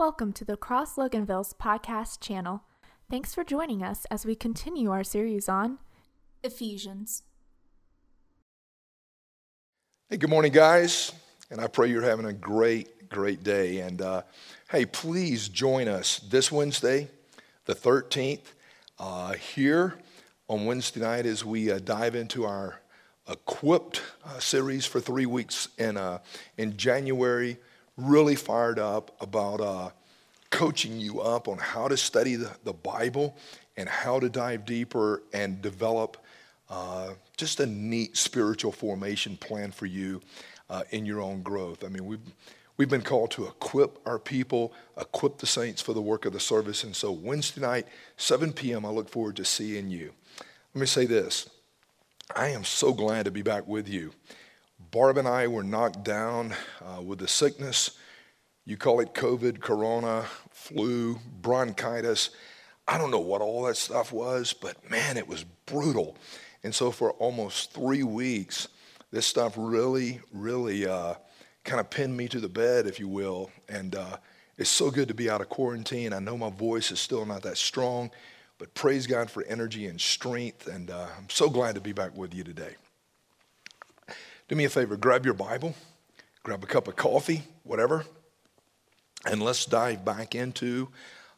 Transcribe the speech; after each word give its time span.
Welcome 0.00 0.32
to 0.32 0.46
the 0.46 0.56
Cross 0.56 0.96
Loganville's 0.96 1.52
podcast 1.52 2.20
channel. 2.20 2.62
Thanks 3.10 3.34
for 3.34 3.44
joining 3.44 3.82
us 3.82 4.06
as 4.10 4.24
we 4.24 4.34
continue 4.34 4.90
our 4.90 5.04
series 5.04 5.46
on 5.46 5.78
Ephesians. 6.42 7.22
Hey, 10.08 10.16
good 10.16 10.30
morning, 10.30 10.52
guys. 10.52 11.12
And 11.50 11.60
I 11.60 11.66
pray 11.66 11.90
you're 11.90 12.00
having 12.00 12.24
a 12.24 12.32
great, 12.32 13.10
great 13.10 13.42
day. 13.42 13.80
And 13.80 14.00
uh, 14.00 14.22
hey, 14.70 14.86
please 14.86 15.50
join 15.50 15.86
us 15.86 16.18
this 16.20 16.50
Wednesday, 16.50 17.08
the 17.66 17.74
13th, 17.74 18.54
uh, 18.98 19.34
here 19.34 19.98
on 20.48 20.64
Wednesday 20.64 21.00
night 21.00 21.26
as 21.26 21.44
we 21.44 21.70
uh, 21.70 21.78
dive 21.78 22.14
into 22.14 22.46
our 22.46 22.80
Equipped 23.28 24.00
uh, 24.24 24.38
series 24.38 24.86
for 24.86 24.98
three 24.98 25.26
weeks 25.26 25.68
in, 25.76 25.98
uh, 25.98 26.20
in 26.56 26.78
January 26.78 27.58
really 27.96 28.34
fired 28.34 28.78
up 28.78 29.14
about 29.20 29.60
uh, 29.60 29.90
coaching 30.50 30.98
you 30.98 31.20
up 31.20 31.48
on 31.48 31.58
how 31.58 31.88
to 31.88 31.96
study 31.96 32.36
the, 32.36 32.50
the, 32.64 32.72
Bible 32.72 33.36
and 33.76 33.88
how 33.88 34.18
to 34.18 34.28
dive 34.28 34.64
deeper 34.64 35.22
and 35.32 35.62
develop 35.62 36.16
uh, 36.68 37.10
just 37.36 37.60
a 37.60 37.66
neat 37.66 38.16
spiritual 38.16 38.72
formation 38.72 39.36
plan 39.36 39.70
for 39.70 39.86
you 39.86 40.20
uh, 40.68 40.82
in 40.90 41.06
your 41.06 41.20
own 41.20 41.42
growth. 41.42 41.84
I 41.84 41.88
mean, 41.88 42.04
we've, 42.04 42.20
we've 42.76 42.88
been 42.88 43.02
called 43.02 43.30
to 43.32 43.46
equip 43.46 43.98
our 44.06 44.18
people, 44.18 44.72
equip 44.98 45.38
the 45.38 45.46
saints 45.46 45.80
for 45.80 45.92
the 45.92 46.02
work 46.02 46.24
of 46.24 46.32
the 46.32 46.40
service. 46.40 46.84
And 46.84 46.94
so, 46.94 47.12
Wednesday 47.12 47.60
night, 47.60 47.86
7 48.16 48.52
p.m., 48.52 48.84
I 48.84 48.90
look 48.90 49.08
forward 49.08 49.36
to 49.36 49.44
seeing 49.44 49.90
you. 49.90 50.12
Let 50.74 50.80
me 50.80 50.86
say 50.86 51.06
this 51.06 51.48
I 52.34 52.48
am 52.48 52.64
so 52.64 52.92
glad 52.92 53.24
to 53.24 53.30
be 53.30 53.42
back 53.42 53.66
with 53.66 53.88
you. 53.88 54.12
Barb 54.90 55.18
and 55.18 55.28
I 55.28 55.46
were 55.46 55.62
knocked 55.62 56.02
down 56.02 56.52
uh, 56.84 57.00
with 57.00 57.20
the 57.20 57.28
sickness. 57.28 57.92
You 58.64 58.76
call 58.76 59.00
it 59.00 59.14
COVID, 59.14 59.60
corona, 59.60 60.24
flu, 60.50 61.18
bronchitis. 61.40 62.30
I 62.88 62.98
don't 62.98 63.12
know 63.12 63.20
what 63.20 63.40
all 63.40 63.62
that 63.64 63.76
stuff 63.76 64.12
was, 64.12 64.52
but 64.52 64.90
man, 64.90 65.16
it 65.16 65.28
was 65.28 65.44
brutal. 65.66 66.16
And 66.64 66.74
so 66.74 66.90
for 66.90 67.12
almost 67.12 67.72
three 67.72 68.02
weeks, 68.02 68.66
this 69.12 69.26
stuff 69.26 69.54
really, 69.56 70.20
really 70.32 70.86
uh, 70.86 71.14
kind 71.62 71.78
of 71.78 71.88
pinned 71.88 72.16
me 72.16 72.26
to 72.28 72.40
the 72.40 72.48
bed, 72.48 72.86
if 72.86 72.98
you 72.98 73.06
will. 73.06 73.50
And 73.68 73.94
uh, 73.94 74.16
it's 74.58 74.70
so 74.70 74.90
good 74.90 75.06
to 75.08 75.14
be 75.14 75.30
out 75.30 75.40
of 75.40 75.48
quarantine. 75.48 76.12
I 76.12 76.18
know 76.18 76.36
my 76.36 76.50
voice 76.50 76.90
is 76.90 76.98
still 76.98 77.24
not 77.24 77.42
that 77.42 77.58
strong, 77.58 78.10
but 78.58 78.74
praise 78.74 79.06
God 79.06 79.30
for 79.30 79.44
energy 79.44 79.86
and 79.86 80.00
strength. 80.00 80.66
And 80.66 80.90
uh, 80.90 81.06
I'm 81.16 81.30
so 81.30 81.48
glad 81.48 81.76
to 81.76 81.80
be 81.80 81.92
back 81.92 82.16
with 82.16 82.34
you 82.34 82.42
today. 82.42 82.74
Do 84.50 84.56
me 84.56 84.64
a 84.64 84.68
favor, 84.68 84.96
grab 84.96 85.24
your 85.24 85.34
Bible, 85.34 85.76
grab 86.42 86.64
a 86.64 86.66
cup 86.66 86.88
of 86.88 86.96
coffee, 86.96 87.44
whatever, 87.62 88.04
and 89.24 89.40
let's 89.40 89.64
dive 89.64 90.04
back 90.04 90.34
into 90.34 90.88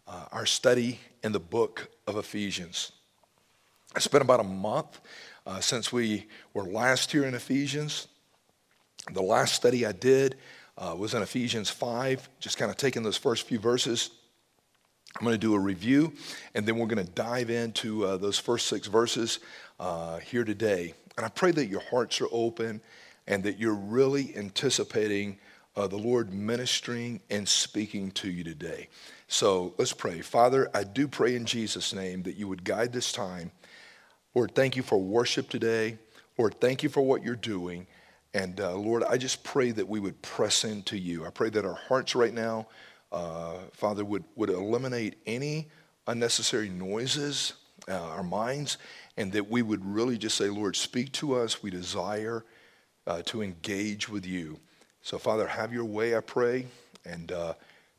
uh, 0.09 0.29
our 0.33 0.47
study 0.47 0.99
in 1.23 1.33
the 1.33 1.39
book 1.39 1.91
of 2.07 2.17
Ephesians. 2.17 2.93
It's 3.95 4.09
been 4.09 4.23
about 4.23 4.41
a 4.41 4.45
month 4.45 4.99
uh, 5.47 5.61
since 5.61 5.93
we 5.93 6.27
were 6.55 6.65
last 6.65 7.13
here 7.13 7.25
in 7.25 7.35
Ephesians. 7.35 8.09
The 9.13 9.21
last 9.21 9.57
study 9.57 9.85
I 9.85 9.93
did 9.93 10.37
uh, 10.79 10.95
was 10.97 11.13
in 11.13 11.21
Ephesians 11.21 11.69
5, 11.69 12.31
just 12.41 12.57
kind 12.57 12.71
of 12.71 12.79
taking 12.79 13.03
those 13.03 13.19
first 13.19 13.47
few 13.47 13.59
verses. 13.59 14.09
I'm 15.19 15.25
going 15.27 15.35
to 15.35 15.39
do 15.39 15.53
a 15.53 15.61
review, 15.61 16.15
and 16.55 16.65
then 16.65 16.79
we're 16.79 16.87
going 16.87 17.05
to 17.05 17.13
dive 17.13 17.51
into 17.51 18.07
uh, 18.07 18.17
those 18.17 18.39
first 18.39 18.69
six 18.69 18.87
verses 18.87 19.39
uh, 19.79 20.17
here 20.21 20.45
today. 20.45 20.95
And 21.19 21.27
I 21.27 21.29
pray 21.29 21.51
that 21.51 21.67
your 21.67 21.83
hearts 21.91 22.19
are 22.23 22.29
open 22.33 22.81
and 23.27 23.43
that 23.45 23.59
you're 23.59 23.75
really 23.75 24.37
anticipating 24.37 25.39
uh, 25.77 25.87
the 25.87 25.97
Lord 25.97 26.33
ministering 26.33 27.21
and 27.31 27.49
speaking 27.49 28.11
to 28.13 28.31
you 28.31 28.45
today. 28.45 28.89
So 29.27 29.75
let's 29.79 29.93
pray. 29.93 30.21
Father, 30.21 30.71
I 30.75 30.85
do 30.85 31.09
pray 31.09 31.35
in 31.35 31.47
Jesus' 31.47 31.95
name 31.95 32.23
that 32.25 32.37
you 32.37 32.49
would 32.49 32.65
guide 32.65 32.93
this 32.93 33.13
time. 33.13 33.51
Lord, 34.35 34.55
thank 34.55 34.77
you 34.77 34.83
for 34.83 35.01
worship 35.01 35.49
today. 35.49 35.99
Lord, 36.37 36.61
thank 36.61 36.83
you 36.83 36.89
for 36.89 37.01
what 37.01 37.23
you're 37.23 37.37
doing. 37.37 37.87
And 38.35 38.61
uh, 38.61 38.75
Lord, 38.75 39.05
I 39.05 39.17
just 39.19 39.45
pray 39.45 39.71
that 39.73 39.89
we 39.89 40.01
would 40.01 40.21
press 40.23 40.65
into 40.65 40.99
you. 40.99 41.27
I 41.27 41.31
pray 41.31 41.51
that 41.51 41.65
our 41.65 41.75
hearts 41.75 42.15
right 42.15 42.33
now, 42.33 42.67
uh, 43.11 43.57
Father, 43.73 44.05
would, 44.05 44.25
would 44.37 44.49
eliminate 44.51 45.17
any 45.27 45.69
unnecessary 46.07 46.69
noises, 46.69 47.55
uh, 47.89 48.01
our 48.01 48.23
minds, 48.23 48.79
and 49.17 49.33
that 49.33 49.51
we 49.51 49.61
would 49.63 49.85
really 49.85 50.17
just 50.17 50.37
say, 50.37 50.49
Lord, 50.49 50.77
speak 50.77 51.13
to 51.13 51.35
us. 51.35 51.63
We 51.63 51.71
desire 51.71 52.45
uh, 53.07 53.23
to 53.27 53.43
engage 53.43 54.09
with 54.09 54.27
you. 54.27 54.59
So, 55.03 55.19
Father, 55.19 55.47
have 55.47 55.73
your 55.73 55.85
way, 55.85 56.17
I 56.17 56.21
pray, 56.21 56.67
and 57.05 57.33
uh, 57.33 57.55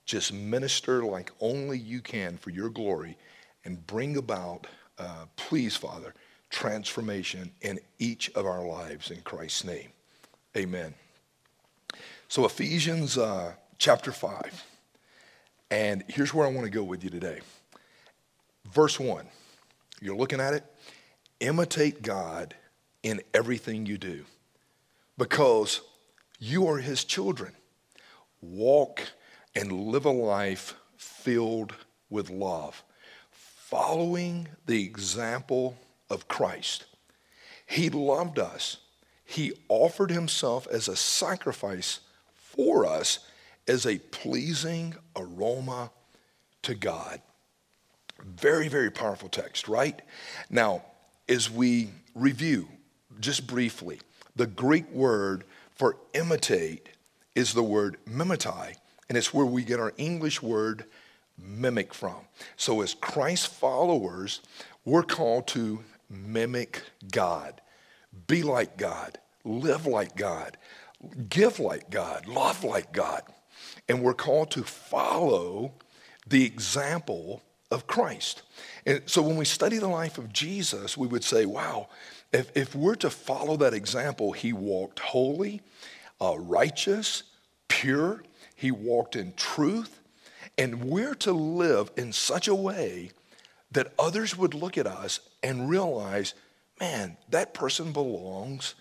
just 0.05 0.33
minister 0.33 1.03
like 1.03 1.31
only 1.39 1.77
you 1.77 2.01
can 2.01 2.37
for 2.37 2.49
your 2.49 2.69
glory 2.69 3.17
and 3.65 3.85
bring 3.85 4.17
about, 4.17 4.67
uh, 4.97 5.25
please, 5.35 5.75
Father, 5.75 6.13
transformation 6.49 7.51
in 7.61 7.79
each 7.99 8.29
of 8.31 8.45
our 8.45 8.65
lives 8.65 9.11
in 9.11 9.21
Christ's 9.21 9.65
name. 9.65 9.89
Amen. 10.55 10.93
So, 12.27 12.45
Ephesians 12.45 13.17
uh, 13.17 13.53
chapter 13.77 14.11
5. 14.11 14.65
And 15.71 16.03
here's 16.07 16.33
where 16.33 16.45
I 16.45 16.51
want 16.51 16.65
to 16.65 16.71
go 16.71 16.83
with 16.83 17.03
you 17.03 17.09
today. 17.09 17.39
Verse 18.71 18.99
1. 18.99 19.25
You're 20.01 20.15
looking 20.15 20.39
at 20.39 20.53
it. 20.53 20.63
Imitate 21.39 22.01
God 22.01 22.55
in 23.01 23.21
everything 23.33 23.85
you 23.85 23.97
do 23.97 24.25
because 25.17 25.81
you 26.39 26.67
are 26.67 26.77
his 26.77 27.03
children. 27.03 27.53
Walk 28.41 29.01
and 29.55 29.71
live 29.71 30.05
a 30.05 30.11
life 30.11 30.75
filled 30.97 31.73
with 32.09 32.29
love, 32.29 32.83
following 33.31 34.47
the 34.65 34.83
example 34.83 35.77
of 36.09 36.27
Christ. 36.27 36.85
He 37.65 37.89
loved 37.89 38.39
us. 38.39 38.77
He 39.25 39.53
offered 39.69 40.11
himself 40.11 40.67
as 40.67 40.87
a 40.87 40.95
sacrifice 40.95 42.01
for 42.33 42.85
us 42.85 43.19
as 43.67 43.85
a 43.85 43.97
pleasing 43.97 44.95
aroma 45.15 45.91
to 46.63 46.75
God. 46.75 47.21
Very, 48.21 48.67
very 48.67 48.91
powerful 48.91 49.29
text, 49.29 49.67
right? 49.67 50.01
Now, 50.49 50.83
as 51.27 51.49
we 51.49 51.89
review 52.15 52.67
just 53.19 53.47
briefly, 53.47 53.99
the 54.35 54.47
Greek 54.47 54.89
word 54.91 55.43
for 55.75 55.97
imitate 56.13 56.89
is 57.35 57.53
the 57.53 57.63
word 57.63 57.97
mimetai, 58.09 58.75
and 59.09 59.17
it's 59.17 59.33
where 59.33 59.45
we 59.45 59.63
get 59.63 59.79
our 59.79 59.93
English 59.97 60.41
word 60.41 60.85
mimic 61.37 61.93
from. 61.93 62.27
So, 62.57 62.81
as 62.81 62.93
Christ 62.93 63.47
followers, 63.47 64.41
we're 64.85 65.03
called 65.03 65.47
to 65.47 65.83
mimic 66.09 66.81
God, 67.11 67.61
be 68.27 68.43
like 68.43 68.77
God, 68.77 69.17
live 69.43 69.85
like 69.85 70.15
God, 70.15 70.57
give 71.29 71.59
like 71.59 71.89
God, 71.89 72.27
love 72.27 72.63
like 72.63 72.91
God. 72.91 73.23
And 73.89 74.01
we're 74.01 74.13
called 74.13 74.51
to 74.51 74.63
follow 74.63 75.73
the 76.27 76.45
example 76.45 77.41
of 77.71 77.87
Christ. 77.87 78.43
And 78.85 79.01
so 79.05 79.21
when 79.21 79.35
we 79.35 79.45
study 79.45 79.77
the 79.77 79.87
life 79.87 80.17
of 80.17 80.31
Jesus, 80.31 80.97
we 80.97 81.07
would 81.07 81.23
say, 81.23 81.45
wow, 81.45 81.89
if, 82.33 82.51
if 82.57 82.75
we're 82.75 82.95
to 82.95 83.09
follow 83.09 83.55
that 83.57 83.73
example, 83.73 84.31
he 84.31 84.51
walked 84.51 84.99
holy, 84.99 85.61
uh, 86.19 86.35
righteous, 86.37 87.23
pure, 87.67 88.23
he 88.55 88.71
walked 88.71 89.15
in 89.15 89.33
truth, 89.33 89.99
and 90.57 90.83
we're 90.83 91.15
to 91.15 91.31
live 91.31 91.91
in 91.95 92.11
such 92.11 92.47
a 92.47 92.55
way 92.55 93.11
that 93.71 93.93
others 93.97 94.37
would 94.37 94.53
look 94.53 94.77
at 94.77 94.87
us 94.87 95.19
and 95.41 95.69
realize, 95.69 96.33
man, 96.79 97.17
that 97.29 97.53
person 97.53 97.91
belongs 97.91 98.75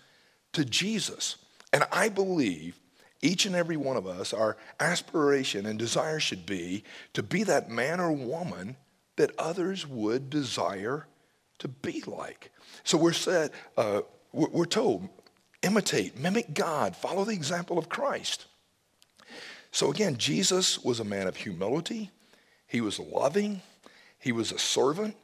to 0.53 0.65
Jesus. 0.65 1.37
And 1.71 1.83
I 1.91 2.09
believe 2.09 2.79
each 3.21 3.45
and 3.45 3.55
every 3.55 3.77
one 3.77 3.97
of 3.97 4.05
us, 4.05 4.33
our 4.33 4.57
aspiration 4.79 5.65
and 5.65 5.79
desire 5.79 6.19
should 6.19 6.45
be 6.45 6.83
to 7.13 7.23
be 7.23 7.43
that 7.43 7.69
man 7.69 7.99
or 7.99 8.11
woman 8.11 8.75
that 9.15 9.31
others 9.39 9.87
would 9.87 10.29
desire 10.29 11.07
to 11.59 11.67
be 11.67 12.03
like. 12.05 12.51
So 12.83 12.97
we're 12.97 13.13
said, 13.13 13.51
uh, 13.77 14.01
we're 14.31 14.65
told, 14.65 15.07
imitate, 15.61 16.17
mimic 16.17 16.53
God, 16.53 16.95
follow 16.95 17.23
the 17.23 17.33
example 17.33 17.77
of 17.77 17.89
Christ. 17.89 18.45
So 19.71 19.91
again, 19.91 20.17
Jesus 20.17 20.83
was 20.83 20.99
a 20.99 21.03
man 21.03 21.27
of 21.27 21.35
humility. 21.35 22.11
He 22.67 22.81
was 22.81 22.99
loving. 22.99 23.61
He 24.19 24.31
was 24.31 24.51
a 24.51 24.59
servant. 24.59 25.15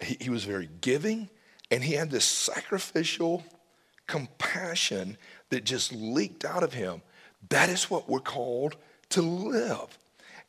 He, 0.00 0.16
he 0.20 0.30
was 0.30 0.44
very 0.44 0.68
giving. 0.80 1.28
And 1.70 1.82
he 1.82 1.94
had 1.94 2.10
this 2.10 2.24
sacrificial 2.24 3.44
compassion 4.06 5.16
that 5.50 5.64
just 5.64 5.92
leaked 5.92 6.44
out 6.44 6.62
of 6.62 6.74
him. 6.74 7.02
That 7.48 7.68
is 7.68 7.90
what 7.90 8.08
we're 8.08 8.20
called 8.20 8.76
to 9.10 9.22
live. 9.22 9.98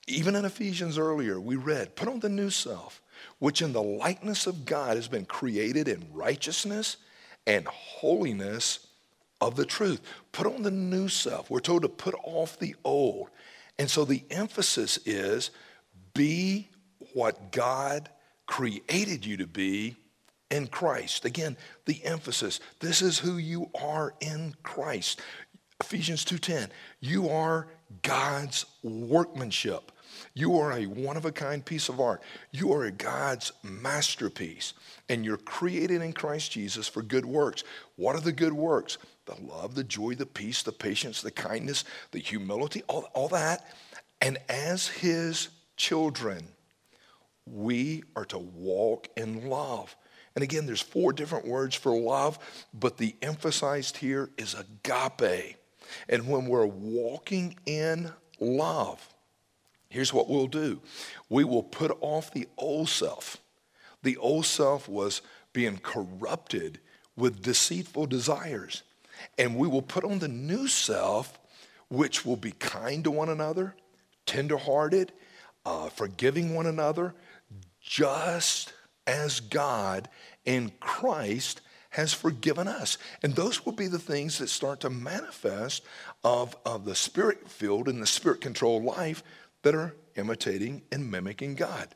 Even 0.07 0.35
in 0.35 0.45
Ephesians 0.45 0.97
earlier, 0.97 1.39
we 1.39 1.55
read, 1.55 1.95
put 1.95 2.07
on 2.07 2.19
the 2.19 2.29
new 2.29 2.49
self, 2.49 3.01
which 3.39 3.61
in 3.61 3.73
the 3.73 3.81
likeness 3.81 4.47
of 4.47 4.65
God 4.65 4.95
has 4.95 5.07
been 5.07 5.25
created 5.25 5.87
in 5.87 6.07
righteousness 6.13 6.97
and 7.45 7.67
holiness 7.67 8.87
of 9.39 9.55
the 9.55 9.65
truth. 9.65 10.01
Put 10.31 10.47
on 10.47 10.63
the 10.63 10.71
new 10.71 11.07
self. 11.07 11.49
We're 11.49 11.59
told 11.59 11.83
to 11.83 11.89
put 11.89 12.15
off 12.23 12.59
the 12.59 12.75
old. 12.83 13.29
And 13.79 13.89
so 13.89 14.05
the 14.05 14.23
emphasis 14.29 14.97
is 15.05 15.51
be 16.13 16.69
what 17.13 17.51
God 17.51 18.09
created 18.47 19.25
you 19.25 19.37
to 19.37 19.47
be 19.47 19.95
in 20.49 20.67
Christ. 20.67 21.25
Again, 21.25 21.57
the 21.85 22.03
emphasis. 22.03 22.59
This 22.79 23.01
is 23.01 23.19
who 23.19 23.37
you 23.37 23.69
are 23.79 24.13
in 24.19 24.55
Christ. 24.63 25.21
Ephesians 25.81 26.23
2:10. 26.25 26.71
You 26.99 27.29
are 27.29 27.67
God's 28.01 28.65
workmanship. 28.81 29.91
You 30.37 30.59
are 30.59 30.71
a 30.71 30.85
one 30.85 31.17
of 31.17 31.25
a 31.25 31.31
kind 31.31 31.65
piece 31.65 31.89
of 31.89 31.99
art. 31.99 32.21
You 32.51 32.71
are 32.71 32.85
a 32.85 32.91
God's 32.91 33.51
masterpiece. 33.63 34.73
And 35.09 35.25
you're 35.25 35.35
created 35.35 36.03
in 36.03 36.13
Christ 36.13 36.51
Jesus 36.51 36.87
for 36.87 37.01
good 37.01 37.25
works. 37.25 37.63
What 37.95 38.15
are 38.15 38.21
the 38.21 38.31
good 38.31 38.53
works? 38.53 38.99
The 39.25 39.33
love, 39.41 39.73
the 39.73 39.83
joy, 39.83 40.13
the 40.13 40.27
peace, 40.27 40.61
the 40.61 40.71
patience, 40.71 41.23
the 41.23 41.31
kindness, 41.31 41.85
the 42.11 42.19
humility, 42.19 42.83
all, 42.87 43.09
all 43.15 43.29
that. 43.29 43.65
And 44.21 44.37
as 44.47 44.87
his 44.87 45.49
children, 45.75 46.49
we 47.47 48.03
are 48.15 48.25
to 48.25 48.37
walk 48.37 49.07
in 49.17 49.49
love. 49.49 49.95
And 50.35 50.43
again, 50.43 50.67
there's 50.67 50.81
four 50.81 51.13
different 51.13 51.47
words 51.47 51.73
for 51.73 51.99
love, 51.99 52.37
but 52.75 52.97
the 52.97 53.15
emphasized 53.23 53.97
here 53.97 54.29
is 54.37 54.53
agape. 54.53 55.55
And 56.07 56.27
when 56.27 56.45
we're 56.45 56.67
walking 56.67 57.57
in 57.65 58.11
love, 58.39 59.15
here's 59.89 60.13
what 60.13 60.29
we'll 60.29 60.47
do 60.47 60.79
we 61.29 61.43
will 61.43 61.63
put 61.63 61.95
off 62.01 62.31
the 62.31 62.47
old 62.57 62.89
self. 62.89 63.37
The 64.03 64.17
old 64.17 64.45
self 64.45 64.87
was 64.87 65.21
being 65.53 65.77
corrupted 65.77 66.79
with 67.15 67.41
deceitful 67.41 68.05
desires. 68.05 68.83
And 69.37 69.57
we 69.57 69.67
will 69.67 69.81
put 69.81 70.03
on 70.03 70.19
the 70.19 70.27
new 70.27 70.67
self, 70.67 71.39
which 71.89 72.25
will 72.25 72.35
be 72.35 72.51
kind 72.51 73.03
to 73.03 73.11
one 73.11 73.29
another, 73.29 73.75
tenderhearted, 74.27 75.11
uh, 75.65 75.89
forgiving 75.89 76.53
one 76.53 76.67
another, 76.67 77.15
just 77.81 78.73
as 79.07 79.39
God 79.39 80.07
in 80.45 80.71
Christ 80.79 81.61
has 81.89 82.13
forgiven 82.13 82.67
us. 82.67 82.97
And 83.23 83.33
those 83.33 83.65
will 83.65 83.73
be 83.73 83.87
the 83.87 83.97
things 83.97 84.37
that 84.37 84.49
start 84.49 84.81
to 84.81 84.89
manifest 84.89 85.83
of, 86.23 86.55
of 86.65 86.85
the 86.85 86.95
spirit 86.95 87.49
filled 87.49 87.87
and 87.87 88.01
the 88.01 88.07
spirit 88.07 88.41
controlled 88.41 88.83
life 88.83 89.23
that 89.67 89.75
are 89.75 89.93
imitating 90.15 90.81
and 90.93 91.11
mimicking 91.11 91.53
God. 91.53 91.89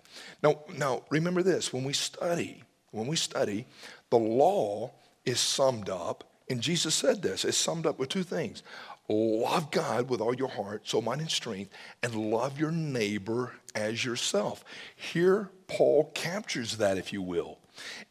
Now, 0.44 0.60
now 0.78 1.04
remember 1.10 1.42
this 1.42 1.72
when 1.72 1.86
we 1.86 1.94
study, 1.94 2.64
when 2.92 3.08
we 3.08 3.16
study, 3.16 3.66
the 4.10 4.18
law 4.18 4.92
is 5.24 5.40
summed 5.40 5.90
up, 5.90 6.26
and 6.50 6.60
Jesus 6.60 6.94
said 6.94 7.22
this, 7.22 7.46
it's 7.46 7.58
summed 7.58 7.86
up 7.86 7.98
with 7.98 8.10
two 8.10 8.24
things. 8.24 8.62
Love 9.08 9.72
God 9.72 10.10
with 10.10 10.20
all 10.20 10.34
your 10.34 10.50
heart, 10.50 10.86
soul, 10.86 11.02
mind, 11.02 11.22
and 11.22 11.32
strength, 11.32 11.72
and 12.04 12.14
love 12.14 12.60
your 12.60 12.72
neighbor 12.72 13.54
as 13.74 14.04
yourself. 14.04 14.66
Here, 14.98 15.50
Paul 15.68 16.12
captures 16.14 16.76
that, 16.76 16.98
if 16.98 17.14
you 17.14 17.22
will. 17.22 17.58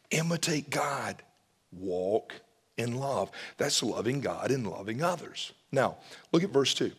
Imitate 0.09 0.71
God, 0.71 1.21
walk 1.71 2.33
in 2.77 2.97
love. 2.97 3.29
That's 3.57 3.83
loving 3.83 4.21
God 4.21 4.49
and 4.49 4.65
loving 4.65 5.03
others. 5.03 5.51
Now, 5.71 5.97
look 6.31 6.43
at 6.43 6.49
verse 6.49 6.73
2 6.73 6.91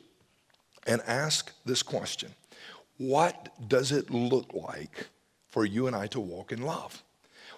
and 0.86 1.02
ask 1.08 1.52
this 1.64 1.82
question 1.82 2.32
What 3.02 3.68
does 3.68 3.90
it 3.90 4.10
look 4.10 4.52
like 4.54 5.08
for 5.48 5.64
you 5.64 5.86
and 5.86 5.96
I 5.96 6.06
to 6.08 6.20
walk 6.20 6.52
in 6.52 6.62
love? 6.62 7.02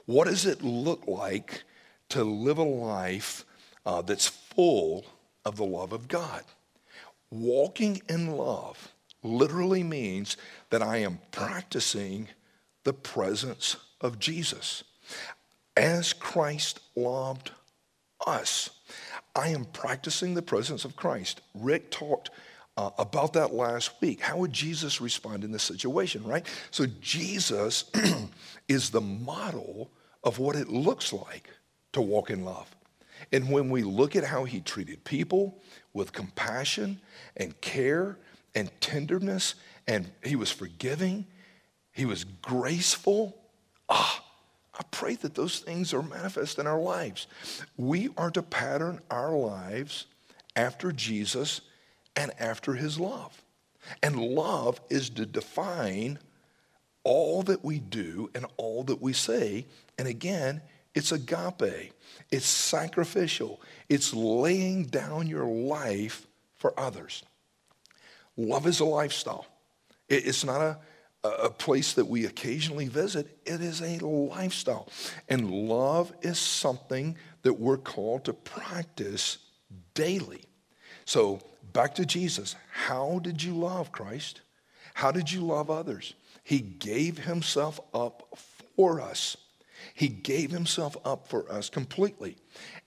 What 0.06 0.26
does 0.26 0.46
it 0.46 0.62
look 0.62 1.06
like 1.06 1.64
to 2.11 2.25
live 2.25 2.58
a 2.58 2.62
life 2.62 3.44
uh, 3.87 4.02
that's 4.02 4.29
full 4.29 5.05
of 5.44 5.56
the 5.56 5.64
love 5.64 5.93
of 5.93 6.08
God. 6.08 6.43
Walking 7.31 8.02
in 8.08 8.37
love 8.37 8.93
literally 9.23 9.82
means 9.82 10.37
that 10.70 10.82
I 10.82 10.99
am 10.99 11.20
practicing 11.31 12.29
the 12.85 12.93
presence 12.93 13.76
of 14.00 14.19
Jesus. 14.19 14.85
As 15.76 16.12
Christ 16.12 16.81
loved 16.94 17.50
us, 18.26 18.70
I 19.35 19.49
am 19.49 19.64
practicing 19.64 20.35
the 20.35 20.43
presence 20.43 20.85
of 20.85 20.96
Christ. 20.96 21.41
Rick 21.55 21.91
talked 21.91 22.31
uh, 22.76 22.90
about 22.98 23.34
that 23.34 23.54
last 23.54 23.92
week. 24.00 24.20
How 24.20 24.38
would 24.38 24.52
Jesus 24.52 25.00
respond 25.00 25.44
in 25.44 25.52
this 25.52 25.62
situation, 25.62 26.24
right? 26.24 26.46
So, 26.70 26.86
Jesus 27.00 27.90
is 28.68 28.90
the 28.90 29.00
model 29.00 29.90
of 30.22 30.38
what 30.38 30.56
it 30.56 30.68
looks 30.68 31.12
like 31.12 31.50
to 31.92 32.00
walk 32.00 32.30
in 32.30 32.44
love. 32.44 32.74
And 33.32 33.50
when 33.50 33.70
we 33.70 33.82
look 33.82 34.16
at 34.16 34.24
how 34.24 34.44
he 34.44 34.60
treated 34.60 35.04
people 35.04 35.62
with 35.92 36.12
compassion 36.12 37.00
and 37.36 37.58
care 37.60 38.18
and 38.54 38.70
tenderness, 38.80 39.54
and 39.86 40.10
he 40.24 40.36
was 40.36 40.50
forgiving, 40.50 41.26
he 41.92 42.04
was 42.04 42.24
graceful. 42.24 43.36
Ah, 43.88 44.24
I 44.78 44.82
pray 44.90 45.14
that 45.16 45.34
those 45.34 45.60
things 45.60 45.94
are 45.94 46.02
manifest 46.02 46.58
in 46.58 46.66
our 46.66 46.80
lives. 46.80 47.26
We 47.76 48.10
are 48.16 48.30
to 48.32 48.42
pattern 48.42 49.00
our 49.10 49.36
lives 49.36 50.06
after 50.56 50.92
Jesus 50.92 51.60
and 52.16 52.32
after 52.38 52.75
his 52.75 52.99
love. 52.99 53.43
And 54.02 54.19
love 54.19 54.81
is 54.88 55.11
to 55.11 55.26
define 55.26 56.19
all 57.02 57.43
that 57.43 57.64
we 57.64 57.78
do 57.78 58.31
and 58.34 58.46
all 58.56 58.82
that 58.84 59.02
we 59.02 59.12
say. 59.12 59.66
And 59.99 60.08
again, 60.08 60.62
it's 60.94 61.12
agape, 61.12 61.93
it's 62.31 62.46
sacrificial, 62.46 63.61
it's 63.88 64.14
laying 64.14 64.84
down 64.84 65.26
your 65.26 65.46
life 65.46 66.26
for 66.55 66.78
others. 66.78 67.25
Love 68.37 68.67
is 68.67 68.81
a 68.81 68.84
lifestyle, 68.84 69.46
it's 70.08 70.44
not 70.44 70.60
a 70.60 70.78
a 71.25 71.49
place 71.49 71.94
that 71.94 72.05
we 72.05 72.26
occasionally 72.26 72.87
visit, 72.87 73.38
it 73.46 73.62
is 73.62 73.81
a 73.81 73.99
lifestyle. 74.05 74.88
And 75.28 75.50
love 75.50 76.12
is 76.20 76.38
something 76.38 77.17
that 77.43 77.55
we're 77.55 77.78
called 77.78 78.25
to 78.26 78.34
practice 78.34 79.38
daily. 79.94 80.43
So, 81.06 81.40
back 81.74 81.94
to 81.96 82.06
Jesus. 82.06 82.56
How 82.72 83.18
did 83.18 83.42
you 83.42 83.52
love 83.52 83.92
Christ? 83.92 84.40
How 84.94 85.12
did 85.12 85.30
you 85.30 85.42
love 85.42 85.70
others? 85.70 86.14
He 86.42 86.60
gave 86.60 87.18
himself 87.18 87.78
up 87.92 88.38
for 88.76 89.02
us. 89.02 89.36
He 89.93 90.08
gave 90.08 90.50
himself 90.50 90.96
up 91.04 91.28
for 91.28 91.50
us 91.52 91.69
completely. 91.69 92.36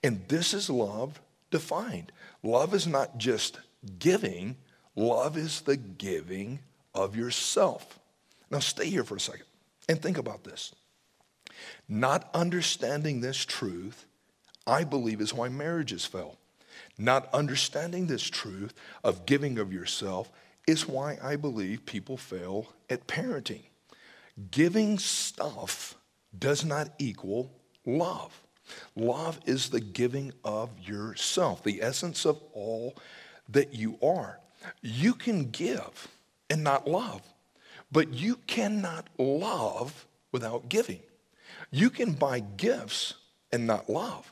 And 0.02 0.26
this 0.26 0.52
is 0.52 0.68
love 0.68 1.20
defined. 1.50 2.10
Love 2.42 2.74
is 2.74 2.86
not 2.86 3.18
just 3.18 3.60
giving, 3.98 4.56
love 4.96 5.36
is 5.36 5.60
the 5.60 5.76
giving 5.76 6.58
of 6.94 7.14
yourself. 7.14 8.00
Now, 8.50 8.58
stay 8.60 8.88
here 8.88 9.04
for 9.04 9.16
a 9.16 9.20
second 9.20 9.46
and 9.88 10.00
think 10.00 10.18
about 10.18 10.44
this. 10.44 10.74
Not 11.88 12.30
understanding 12.34 13.20
this 13.20 13.44
truth, 13.44 14.06
I 14.66 14.84
believe, 14.84 15.20
is 15.20 15.34
why 15.34 15.48
marriages 15.48 16.04
fail. 16.04 16.37
Not 16.98 17.32
understanding 17.32 18.06
this 18.06 18.24
truth 18.24 18.74
of 19.04 19.24
giving 19.24 19.58
of 19.58 19.72
yourself 19.72 20.30
is 20.66 20.88
why 20.88 21.16
I 21.22 21.36
believe 21.36 21.86
people 21.86 22.16
fail 22.16 22.72
at 22.90 23.06
parenting. 23.06 23.62
Giving 24.50 24.98
stuff 24.98 25.94
does 26.36 26.64
not 26.64 26.90
equal 26.98 27.52
love. 27.86 28.42
Love 28.96 29.40
is 29.46 29.70
the 29.70 29.80
giving 29.80 30.32
of 30.44 30.70
yourself, 30.78 31.62
the 31.62 31.82
essence 31.82 32.26
of 32.26 32.42
all 32.52 32.96
that 33.48 33.72
you 33.74 33.98
are. 34.02 34.40
You 34.82 35.14
can 35.14 35.50
give 35.50 36.08
and 36.50 36.62
not 36.62 36.86
love, 36.86 37.22
but 37.90 38.12
you 38.12 38.36
cannot 38.46 39.08
love 39.18 40.06
without 40.32 40.68
giving. 40.68 41.00
You 41.70 41.90
can 41.90 42.12
buy 42.12 42.40
gifts 42.40 43.14
and 43.52 43.66
not 43.66 43.88
love. 43.88 44.30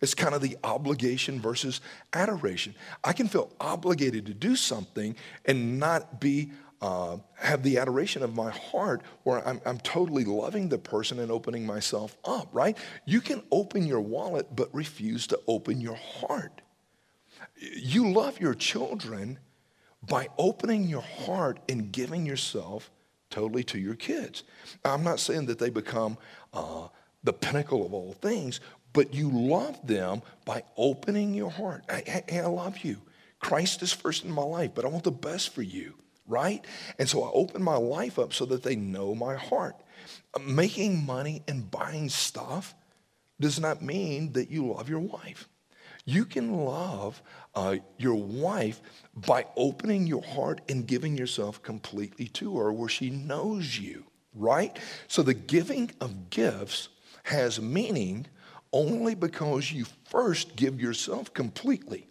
It's 0.00 0.14
kind 0.14 0.34
of 0.34 0.40
the 0.40 0.56
obligation 0.64 1.40
versus 1.40 1.80
adoration. 2.12 2.74
I 3.04 3.12
can 3.12 3.28
feel 3.28 3.52
obligated 3.60 4.26
to 4.26 4.34
do 4.34 4.56
something 4.56 5.14
and 5.44 5.78
not 5.78 6.20
be 6.20 6.52
uh, 6.80 7.18
have 7.36 7.62
the 7.62 7.76
adoration 7.76 8.22
of 8.22 8.34
my 8.34 8.50
heart 8.50 9.02
where 9.24 9.46
I'm, 9.46 9.60
I'm 9.66 9.78
totally 9.80 10.24
loving 10.24 10.70
the 10.70 10.78
person 10.78 11.18
and 11.18 11.30
opening 11.30 11.66
myself 11.66 12.16
up, 12.24 12.48
right? 12.52 12.76
You 13.04 13.20
can 13.20 13.42
open 13.50 13.86
your 13.86 14.00
wallet 14.00 14.56
but 14.56 14.74
refuse 14.74 15.26
to 15.26 15.40
open 15.46 15.80
your 15.80 15.96
heart. 15.96 16.62
You 17.56 18.10
love 18.12 18.40
your 18.40 18.54
children 18.54 19.38
by 20.08 20.28
opening 20.38 20.84
your 20.84 21.02
heart 21.02 21.60
and 21.68 21.92
giving 21.92 22.24
yourself 22.24 22.90
totally 23.28 23.62
to 23.64 23.78
your 23.78 23.94
kids. 23.94 24.44
I'm 24.82 25.04
not 25.04 25.20
saying 25.20 25.46
that 25.46 25.58
they 25.58 25.70
become 25.70 26.16
uh, 26.54 26.88
the 27.22 27.32
pinnacle 27.34 27.84
of 27.84 27.92
all 27.92 28.14
things, 28.14 28.60
but 28.92 29.14
you 29.14 29.30
love 29.30 29.86
them 29.86 30.22
by 30.44 30.62
opening 30.76 31.34
your 31.34 31.50
heart. 31.50 31.84
Hey, 31.90 32.24
hey, 32.28 32.40
I 32.40 32.46
love 32.46 32.78
you. 32.78 32.98
Christ 33.38 33.82
is 33.82 33.92
first 33.92 34.24
in 34.24 34.30
my 34.30 34.42
life, 34.42 34.72
but 34.74 34.84
I 34.84 34.88
want 34.88 35.04
the 35.04 35.10
best 35.10 35.54
for 35.54 35.62
you 35.62 35.94
right? 36.30 36.64
And 36.98 37.08
so 37.08 37.24
I 37.24 37.30
open 37.34 37.62
my 37.62 37.76
life 37.76 38.18
up 38.18 38.32
so 38.32 38.46
that 38.46 38.62
they 38.62 38.76
know 38.76 39.14
my 39.14 39.34
heart. 39.34 39.76
Making 40.40 41.04
money 41.04 41.42
and 41.46 41.70
buying 41.70 42.08
stuff 42.08 42.74
does 43.40 43.58
not 43.58 43.82
mean 43.82 44.32
that 44.32 44.50
you 44.50 44.66
love 44.66 44.88
your 44.88 45.00
wife. 45.00 45.48
You 46.06 46.24
can 46.24 46.54
love 46.54 47.20
uh, 47.54 47.76
your 47.98 48.14
wife 48.14 48.80
by 49.14 49.46
opening 49.56 50.06
your 50.06 50.22
heart 50.22 50.60
and 50.68 50.86
giving 50.86 51.16
yourself 51.16 51.62
completely 51.62 52.26
to 52.28 52.58
her 52.58 52.72
where 52.72 52.88
she 52.88 53.10
knows 53.10 53.78
you, 53.78 54.04
right? 54.34 54.78
So 55.08 55.22
the 55.22 55.34
giving 55.34 55.90
of 56.00 56.30
gifts 56.30 56.88
has 57.24 57.60
meaning 57.60 58.26
only 58.72 59.14
because 59.14 59.72
you 59.72 59.84
first 60.08 60.56
give 60.56 60.80
yourself 60.80 61.32
completely. 61.34 62.08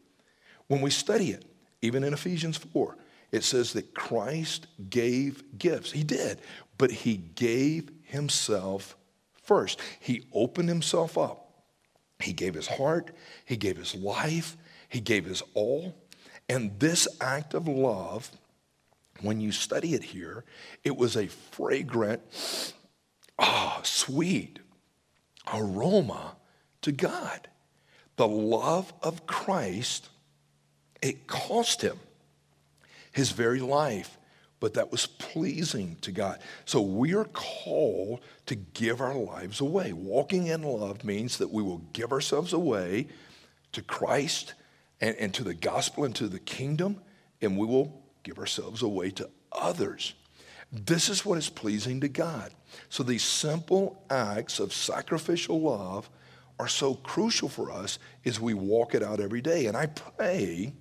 When 0.67 0.81
we 0.81 0.89
study 0.89 1.31
it, 1.31 1.45
even 1.81 2.03
in 2.03 2.13
Ephesians 2.13 2.57
4, 2.57 2.97
it 3.31 3.43
says 3.43 3.73
that 3.73 3.93
Christ 3.93 4.67
gave 4.89 5.57
gifts. 5.57 5.91
He 5.91 6.03
did, 6.03 6.41
but 6.77 6.91
he 6.91 7.17
gave 7.17 7.89
himself 8.03 8.97
first. 9.43 9.79
He 9.99 10.25
opened 10.33 10.69
himself 10.69 11.17
up. 11.17 11.49
He 12.19 12.33
gave 12.33 12.53
his 12.53 12.67
heart, 12.67 13.11
he 13.45 13.55
gave 13.55 13.77
his 13.77 13.95
life, 13.95 14.57
he 14.89 14.99
gave 14.99 15.25
his 15.25 15.41
all. 15.53 15.95
And 16.49 16.77
this 16.79 17.07
act 17.21 17.53
of 17.53 17.67
love, 17.67 18.29
when 19.21 19.39
you 19.39 19.51
study 19.51 19.93
it 19.93 20.03
here, 20.03 20.43
it 20.83 20.97
was 20.97 21.15
a 21.15 21.27
fragrant, 21.27 22.21
ah, 23.37 23.79
sweet 23.83 24.59
aroma 25.51 26.35
to 26.81 26.91
God. 26.91 27.47
The 28.15 28.27
love 28.27 28.91
of 29.01 29.25
Christ, 29.25 30.09
it 31.01 31.27
cost 31.27 31.81
him 31.81 31.97
his 33.11 33.31
very 33.31 33.59
life, 33.59 34.17
but 34.59 34.73
that 34.73 34.91
was 34.91 35.05
pleasing 35.05 35.95
to 36.01 36.11
God. 36.11 36.39
So 36.65 36.81
we 36.81 37.13
are 37.15 37.25
called 37.25 38.19
to 38.47 38.55
give 38.55 38.99
our 38.99 39.15
lives 39.15 39.61
away. 39.61 39.93
Walking 39.93 40.47
in 40.47 40.63
love 40.63 41.03
means 41.03 41.37
that 41.37 41.51
we 41.51 41.63
will 41.63 41.81
give 41.93 42.11
ourselves 42.11 42.53
away 42.53 43.07
to 43.71 43.81
Christ 43.81 44.53
and, 44.99 45.15
and 45.15 45.33
to 45.35 45.43
the 45.43 45.53
gospel 45.53 46.03
and 46.03 46.15
to 46.15 46.27
the 46.27 46.39
kingdom, 46.39 47.01
and 47.41 47.57
we 47.57 47.65
will 47.65 48.03
give 48.23 48.37
ourselves 48.37 48.81
away 48.81 49.11
to 49.11 49.29
others. 49.51 50.13
This 50.71 51.09
is 51.09 51.25
what 51.25 51.37
is 51.37 51.49
pleasing 51.49 52.01
to 52.01 52.09
God. 52.09 52.51
So 52.89 53.01
these 53.01 53.23
simple 53.23 54.03
acts 54.09 54.59
of 54.59 54.73
sacrificial 54.73 55.61
love 55.61 56.09
are 56.59 56.67
so 56.67 56.95
crucial 56.95 57.47
for 57.47 57.71
us 57.71 57.97
as 58.25 58.39
we 58.39 58.53
walk 58.53 58.93
it 58.93 59.01
out 59.01 59.19
every 59.19 59.41
day. 59.41 59.67
And 59.67 59.77
I 59.77 59.87
pray, 59.87 60.73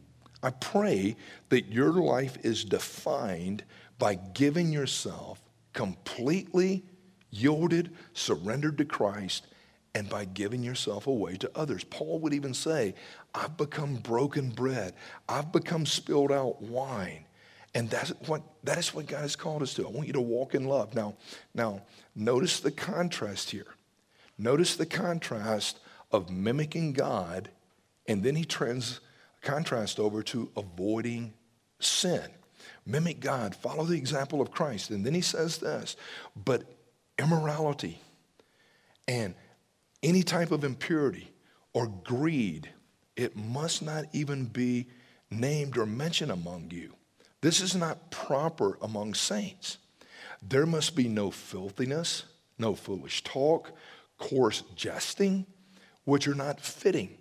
I 0.42 0.50
pray 0.50 1.16
that 1.50 1.72
your 1.72 1.92
life 1.92 2.36
is 2.42 2.64
defined 2.64 3.64
by 3.98 4.16
giving 4.16 4.72
yourself 4.72 5.40
completely 5.72 6.84
yielded, 7.30 7.94
surrendered 8.12 8.78
to 8.78 8.84
Christ, 8.84 9.46
and 9.94 10.08
by 10.08 10.24
giving 10.24 10.62
yourself 10.62 11.06
away 11.06 11.36
to 11.36 11.50
others. 11.54 11.84
Paul 11.84 12.18
would 12.20 12.34
even 12.34 12.54
say, 12.54 12.94
I've 13.34 13.56
become 13.56 13.96
broken 13.96 14.50
bread, 14.50 14.94
I've 15.28 15.52
become 15.52 15.86
spilled 15.86 16.32
out 16.32 16.60
wine. 16.60 17.24
And 17.74 17.90
that's 17.90 18.10
what, 18.26 18.42
that 18.64 18.78
is 18.78 18.94
what 18.94 19.06
God 19.06 19.20
has 19.20 19.36
called 19.36 19.62
us 19.62 19.74
to. 19.74 19.86
I 19.86 19.90
want 19.90 20.06
you 20.06 20.14
to 20.14 20.20
walk 20.20 20.54
in 20.54 20.64
love. 20.64 20.94
Now, 20.94 21.14
now, 21.54 21.82
notice 22.16 22.60
the 22.60 22.70
contrast 22.70 23.50
here. 23.50 23.66
Notice 24.38 24.76
the 24.76 24.86
contrast 24.86 25.80
of 26.12 26.30
mimicking 26.30 26.92
God, 26.92 27.50
and 28.06 28.22
then 28.22 28.36
he 28.36 28.44
trans 28.44 29.00
contrast 29.42 29.98
over 29.98 30.22
to 30.24 30.50
avoiding 30.56 31.32
sin. 31.80 32.28
Mimic 32.86 33.20
God, 33.20 33.54
follow 33.54 33.84
the 33.84 33.96
example 33.96 34.40
of 34.40 34.50
Christ. 34.50 34.90
And 34.90 35.04
then 35.04 35.14
he 35.14 35.20
says 35.20 35.58
this, 35.58 35.96
but 36.34 36.64
immorality 37.18 38.00
and 39.06 39.34
any 40.02 40.22
type 40.22 40.50
of 40.50 40.64
impurity 40.64 41.30
or 41.72 41.86
greed, 41.86 42.70
it 43.16 43.36
must 43.36 43.82
not 43.82 44.04
even 44.12 44.44
be 44.44 44.86
named 45.30 45.76
or 45.76 45.86
mentioned 45.86 46.32
among 46.32 46.70
you. 46.70 46.94
This 47.40 47.60
is 47.60 47.76
not 47.76 48.10
proper 48.10 48.78
among 48.80 49.14
saints. 49.14 49.78
There 50.42 50.66
must 50.66 50.96
be 50.96 51.08
no 51.08 51.30
filthiness, 51.30 52.24
no 52.58 52.74
foolish 52.74 53.22
talk, 53.22 53.72
coarse 54.18 54.62
jesting, 54.74 55.46
which 56.04 56.28
are 56.28 56.34
not 56.34 56.60
fitting. 56.60 57.16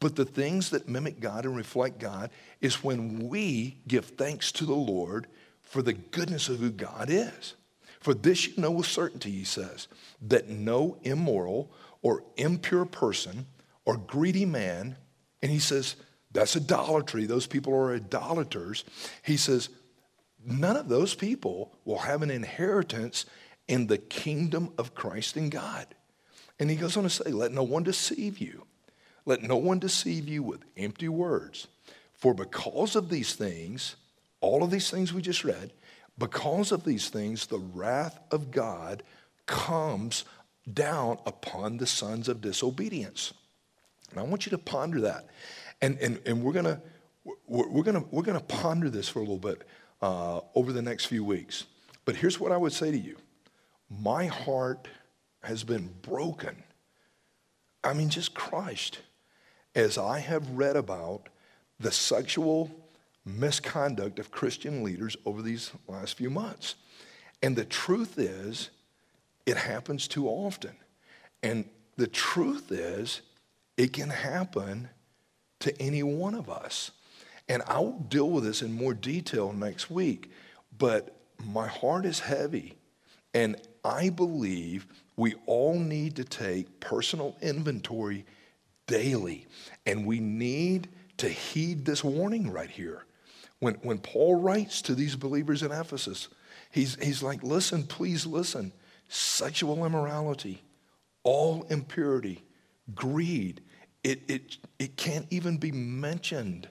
But 0.00 0.16
the 0.16 0.24
things 0.24 0.70
that 0.70 0.88
mimic 0.88 1.20
God 1.20 1.44
and 1.44 1.56
reflect 1.56 1.98
God 1.98 2.30
is 2.60 2.84
when 2.84 3.28
we 3.28 3.78
give 3.88 4.04
thanks 4.04 4.52
to 4.52 4.66
the 4.66 4.74
Lord 4.74 5.26
for 5.62 5.82
the 5.82 5.94
goodness 5.94 6.48
of 6.48 6.58
who 6.58 6.70
God 6.70 7.08
is. 7.10 7.54
For 8.00 8.12
this 8.12 8.46
you 8.46 8.54
know 8.58 8.70
with 8.70 8.86
certainty, 8.86 9.30
he 9.30 9.44
says, 9.44 9.88
that 10.20 10.48
no 10.48 10.98
immoral 11.02 11.72
or 12.02 12.22
impure 12.36 12.84
person 12.84 13.46
or 13.86 13.96
greedy 13.96 14.44
man, 14.44 14.96
and 15.42 15.50
he 15.50 15.58
says, 15.58 15.96
that's 16.30 16.56
idolatry. 16.56 17.24
Those 17.24 17.46
people 17.46 17.74
are 17.74 17.94
idolaters. 17.94 18.84
He 19.22 19.38
says, 19.38 19.70
none 20.44 20.76
of 20.76 20.88
those 20.88 21.14
people 21.14 21.72
will 21.84 22.00
have 22.00 22.22
an 22.22 22.30
inheritance 22.30 23.24
in 23.68 23.86
the 23.86 23.98
kingdom 23.98 24.72
of 24.76 24.94
Christ 24.94 25.36
and 25.36 25.50
God. 25.50 25.86
And 26.58 26.70
he 26.70 26.76
goes 26.76 26.96
on 26.96 27.02
to 27.02 27.10
say, 27.10 27.30
let 27.30 27.52
no 27.52 27.62
one 27.62 27.82
deceive 27.82 28.38
you. 28.38 28.64
Let 29.26 29.42
no 29.42 29.56
one 29.56 29.78
deceive 29.78 30.28
you 30.28 30.42
with 30.42 30.62
empty 30.76 31.08
words. 31.08 31.66
For 32.14 32.34
because 32.34 32.94
of 32.94 33.08
these 33.08 33.34
things, 33.34 33.96
all 34.40 34.62
of 34.62 34.70
these 34.70 34.90
things 34.90 35.12
we 35.12 35.22
just 35.22 35.44
read, 35.44 35.72
because 36.18 36.70
of 36.70 36.84
these 36.84 37.08
things, 37.08 37.46
the 37.46 37.58
wrath 37.58 38.20
of 38.30 38.50
God 38.50 39.02
comes 39.46 40.24
down 40.72 41.18
upon 41.26 41.76
the 41.76 41.86
sons 41.86 42.28
of 42.28 42.40
disobedience. 42.40 43.34
And 44.10 44.20
I 44.20 44.22
want 44.22 44.46
you 44.46 44.50
to 44.50 44.58
ponder 44.58 45.00
that. 45.02 45.26
And, 45.82 45.98
and, 45.98 46.20
and 46.24 46.42
we're 46.42 46.52
going 46.52 46.64
to 46.66 46.80
we're, 47.46 47.82
gonna, 47.82 48.04
we're 48.10 48.22
gonna 48.22 48.40
ponder 48.40 48.90
this 48.90 49.08
for 49.08 49.18
a 49.20 49.22
little 49.22 49.38
bit 49.38 49.62
uh, 50.02 50.40
over 50.54 50.72
the 50.72 50.82
next 50.82 51.06
few 51.06 51.24
weeks. 51.24 51.64
But 52.04 52.16
here's 52.16 52.38
what 52.38 52.52
I 52.52 52.56
would 52.56 52.72
say 52.72 52.90
to 52.90 52.98
you 52.98 53.16
my 53.90 54.26
heart 54.26 54.88
has 55.46 55.64
been 55.64 55.90
broken. 56.02 56.62
I 57.82 57.92
mean, 57.92 58.08
just 58.08 58.34
crushed 58.34 59.00
as 59.74 59.98
I 59.98 60.20
have 60.20 60.48
read 60.50 60.76
about 60.76 61.28
the 61.78 61.90
sexual 61.90 62.70
misconduct 63.24 64.18
of 64.18 64.30
Christian 64.30 64.82
leaders 64.82 65.16
over 65.24 65.42
these 65.42 65.72
last 65.88 66.16
few 66.16 66.30
months. 66.30 66.76
And 67.42 67.56
the 67.56 67.64
truth 67.64 68.18
is, 68.18 68.70
it 69.46 69.56
happens 69.56 70.08
too 70.08 70.28
often. 70.28 70.76
And 71.42 71.68
the 71.96 72.06
truth 72.06 72.72
is, 72.72 73.20
it 73.76 73.92
can 73.92 74.10
happen 74.10 74.88
to 75.60 75.80
any 75.80 76.02
one 76.02 76.34
of 76.34 76.48
us. 76.48 76.90
And 77.48 77.62
I'll 77.66 77.92
deal 77.92 78.30
with 78.30 78.44
this 78.44 78.62
in 78.62 78.72
more 78.72 78.94
detail 78.94 79.52
next 79.52 79.90
week, 79.90 80.30
but 80.76 81.16
my 81.44 81.66
heart 81.66 82.06
is 82.06 82.20
heavy. 82.20 82.76
And 83.34 83.56
I 83.84 84.08
believe 84.08 84.86
we 85.16 85.34
all 85.46 85.78
need 85.78 86.16
to 86.16 86.24
take 86.24 86.80
personal 86.80 87.36
inventory 87.40 88.24
daily. 88.86 89.46
And 89.86 90.06
we 90.06 90.20
need 90.20 90.88
to 91.18 91.28
heed 91.28 91.84
this 91.84 92.02
warning 92.02 92.50
right 92.50 92.70
here. 92.70 93.04
When, 93.60 93.74
when 93.76 93.98
Paul 93.98 94.36
writes 94.36 94.82
to 94.82 94.94
these 94.94 95.16
believers 95.16 95.62
in 95.62 95.72
Ephesus, 95.72 96.28
he's, 96.70 96.96
he's 97.02 97.22
like, 97.22 97.42
listen, 97.42 97.84
please 97.84 98.26
listen. 98.26 98.72
Sexual 99.08 99.84
immorality, 99.86 100.62
all 101.22 101.64
impurity, 101.70 102.42
greed, 102.94 103.60
it, 104.02 104.22
it, 104.28 104.56
it 104.78 104.96
can't 104.96 105.26
even 105.30 105.56
be 105.56 105.72
mentioned. 105.72 106.68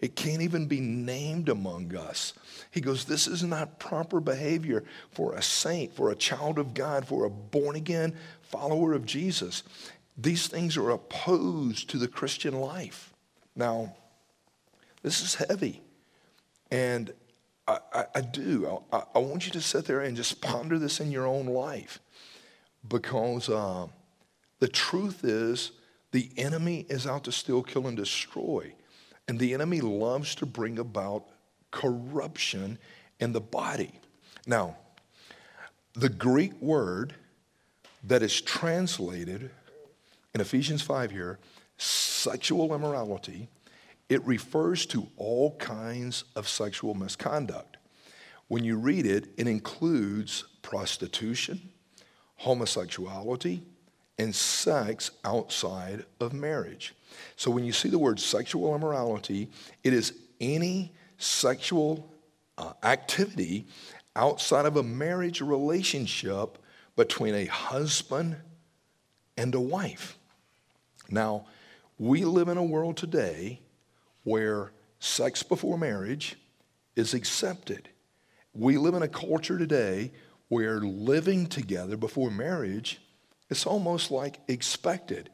It 0.00 0.16
can't 0.16 0.42
even 0.42 0.66
be 0.66 0.80
named 0.80 1.48
among 1.48 1.94
us. 1.96 2.34
He 2.70 2.80
goes, 2.80 3.04
This 3.04 3.26
is 3.26 3.42
not 3.42 3.78
proper 3.78 4.20
behavior 4.20 4.84
for 5.10 5.34
a 5.34 5.42
saint, 5.42 5.94
for 5.94 6.10
a 6.10 6.16
child 6.16 6.58
of 6.58 6.74
God, 6.74 7.06
for 7.06 7.24
a 7.24 7.30
born 7.30 7.76
again 7.76 8.14
follower 8.42 8.92
of 8.92 9.06
Jesus. 9.06 9.62
These 10.18 10.46
things 10.48 10.76
are 10.76 10.90
opposed 10.90 11.90
to 11.90 11.98
the 11.98 12.08
Christian 12.08 12.54
life. 12.54 13.12
Now, 13.54 13.94
this 15.02 15.22
is 15.22 15.34
heavy. 15.34 15.82
And 16.70 17.12
I, 17.66 17.78
I, 17.92 18.04
I 18.16 18.20
do. 18.20 18.80
I, 18.92 19.02
I, 19.14 19.18
want 19.18 19.46
you 19.46 19.52
to 19.52 19.60
sit 19.60 19.84
there 19.84 20.00
and 20.00 20.16
just 20.16 20.40
ponder 20.40 20.78
this 20.78 21.00
in 21.00 21.10
your 21.10 21.26
own 21.26 21.46
life 21.46 22.00
because 22.88 23.48
uh, 23.48 23.86
the 24.58 24.68
truth 24.68 25.24
is 25.24 25.72
the 26.12 26.30
enemy 26.36 26.86
is 26.88 27.06
out 27.06 27.24
to 27.24 27.32
steal, 27.32 27.62
kill, 27.62 27.86
and 27.86 27.96
destroy. 27.96 28.72
And 29.28 29.38
the 29.38 29.54
enemy 29.54 29.80
loves 29.80 30.34
to 30.36 30.46
bring 30.46 30.78
about 30.78 31.24
corruption 31.70 32.78
in 33.18 33.32
the 33.32 33.40
body. 33.40 33.92
Now, 34.46 34.76
the 35.94 36.08
Greek 36.08 36.60
word 36.60 37.14
that 38.04 38.22
is 38.22 38.40
translated 38.40 39.50
in 40.34 40.40
Ephesians 40.40 40.82
5 40.82 41.10
here, 41.10 41.38
sexual 41.78 42.74
immorality, 42.74 43.48
it 44.08 44.24
refers 44.24 44.86
to 44.86 45.08
all 45.16 45.56
kinds 45.56 46.24
of 46.36 46.48
sexual 46.48 46.94
misconduct. 46.94 47.78
When 48.48 48.62
you 48.62 48.76
read 48.76 49.06
it, 49.06 49.28
it 49.36 49.48
includes 49.48 50.44
prostitution, 50.62 51.70
homosexuality, 52.36 53.62
and 54.18 54.34
sex 54.34 55.10
outside 55.24 56.04
of 56.20 56.32
marriage. 56.32 56.94
So 57.36 57.50
when 57.50 57.64
you 57.64 57.72
see 57.72 57.88
the 57.88 57.98
word 57.98 58.18
sexual 58.18 58.74
immorality, 58.74 59.50
it 59.84 59.92
is 59.92 60.12
any 60.40 60.92
sexual 61.18 62.12
uh, 62.58 62.72
activity 62.82 63.66
outside 64.14 64.66
of 64.66 64.76
a 64.76 64.82
marriage 64.82 65.40
relationship 65.40 66.58
between 66.96 67.34
a 67.34 67.44
husband 67.46 68.36
and 69.36 69.54
a 69.54 69.60
wife. 69.60 70.16
Now, 71.10 71.46
we 71.98 72.24
live 72.24 72.48
in 72.48 72.56
a 72.56 72.64
world 72.64 72.96
today 72.96 73.60
where 74.24 74.72
sex 74.98 75.42
before 75.42 75.78
marriage 75.78 76.36
is 76.96 77.14
accepted. 77.14 77.88
We 78.54 78.78
live 78.78 78.94
in 78.94 79.02
a 79.02 79.08
culture 79.08 79.58
today 79.58 80.12
where 80.48 80.80
living 80.80 81.46
together 81.46 81.96
before 81.96 82.30
marriage 82.30 83.00
is 83.50 83.66
almost 83.66 84.10
like 84.10 84.40
expected. 84.48 85.30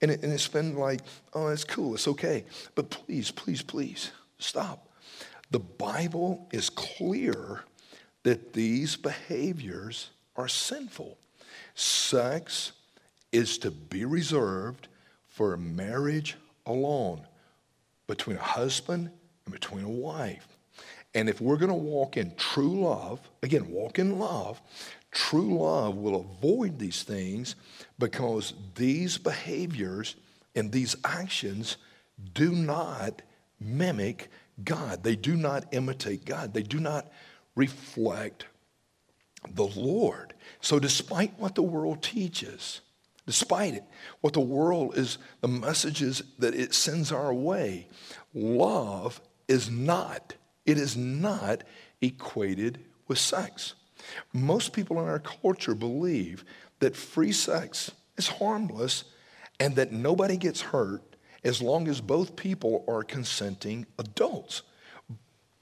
And, 0.00 0.10
it, 0.10 0.22
and 0.22 0.32
it's 0.32 0.48
been 0.48 0.76
like, 0.76 1.00
oh, 1.32 1.48
it's 1.48 1.64
cool, 1.64 1.94
it's 1.94 2.08
okay. 2.08 2.44
But 2.74 2.90
please, 2.90 3.30
please, 3.30 3.62
please, 3.62 4.10
stop. 4.38 4.88
The 5.50 5.60
Bible 5.60 6.48
is 6.52 6.68
clear 6.68 7.62
that 8.24 8.52
these 8.52 8.96
behaviors 8.96 10.10
are 10.36 10.48
sinful. 10.48 11.18
Sex 11.74 12.72
is 13.32 13.58
to 13.58 13.70
be 13.70 14.04
reserved 14.04 14.88
for 15.28 15.56
marriage 15.56 16.36
alone 16.66 17.26
between 18.06 18.36
a 18.36 18.42
husband 18.42 19.10
and 19.44 19.52
between 19.52 19.84
a 19.84 19.88
wife. 19.88 20.46
And 21.14 21.28
if 21.28 21.40
we're 21.40 21.56
going 21.56 21.68
to 21.68 21.74
walk 21.74 22.16
in 22.16 22.34
true 22.36 22.82
love, 22.82 23.20
again, 23.42 23.70
walk 23.70 23.98
in 23.98 24.18
love, 24.18 24.60
true 25.14 25.58
love 25.58 25.96
will 25.96 26.16
avoid 26.16 26.78
these 26.78 27.02
things 27.02 27.56
because 27.98 28.52
these 28.74 29.16
behaviors 29.16 30.16
and 30.54 30.70
these 30.70 30.96
actions 31.04 31.78
do 32.34 32.52
not 32.52 33.22
mimic 33.58 34.28
God. 34.62 35.02
They 35.02 35.16
do 35.16 35.36
not 35.36 35.72
imitate 35.72 36.24
God. 36.24 36.52
They 36.52 36.62
do 36.62 36.78
not 36.78 37.10
reflect 37.56 38.46
the 39.54 39.66
Lord. 39.66 40.34
So, 40.60 40.78
despite 40.78 41.38
what 41.38 41.54
the 41.54 41.62
world 41.62 42.02
teaches, 42.02 42.80
despite 43.26 43.74
it, 43.74 43.84
what 44.20 44.32
the 44.32 44.40
world 44.40 44.96
is, 44.96 45.18
the 45.40 45.48
messages 45.48 46.22
that 46.38 46.54
it 46.54 46.74
sends 46.74 47.12
our 47.12 47.32
way, 47.32 47.88
love 48.32 49.20
is 49.48 49.70
not, 49.70 50.34
it 50.66 50.78
is 50.78 50.96
not 50.96 51.62
equated 52.00 52.80
with 53.06 53.18
sex. 53.18 53.74
Most 54.32 54.72
people 54.72 55.00
in 55.00 55.08
our 55.08 55.18
culture 55.18 55.74
believe 55.74 56.44
that 56.80 56.96
free 56.96 57.32
sex 57.32 57.90
is 58.16 58.28
harmless 58.28 59.04
and 59.60 59.76
that 59.76 59.92
nobody 59.92 60.36
gets 60.36 60.60
hurt 60.60 61.16
as 61.44 61.60
long 61.60 61.88
as 61.88 62.00
both 62.00 62.36
people 62.36 62.84
are 62.88 63.02
consenting 63.02 63.86
adults. 63.98 64.62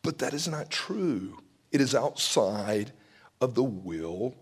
But 0.02 0.18
that 0.18 0.34
is 0.34 0.48
not 0.48 0.70
true. 0.70 1.38
It 1.70 1.80
is 1.80 1.94
outside 1.94 2.92
of 3.40 3.54
the 3.54 3.62
will 3.62 4.34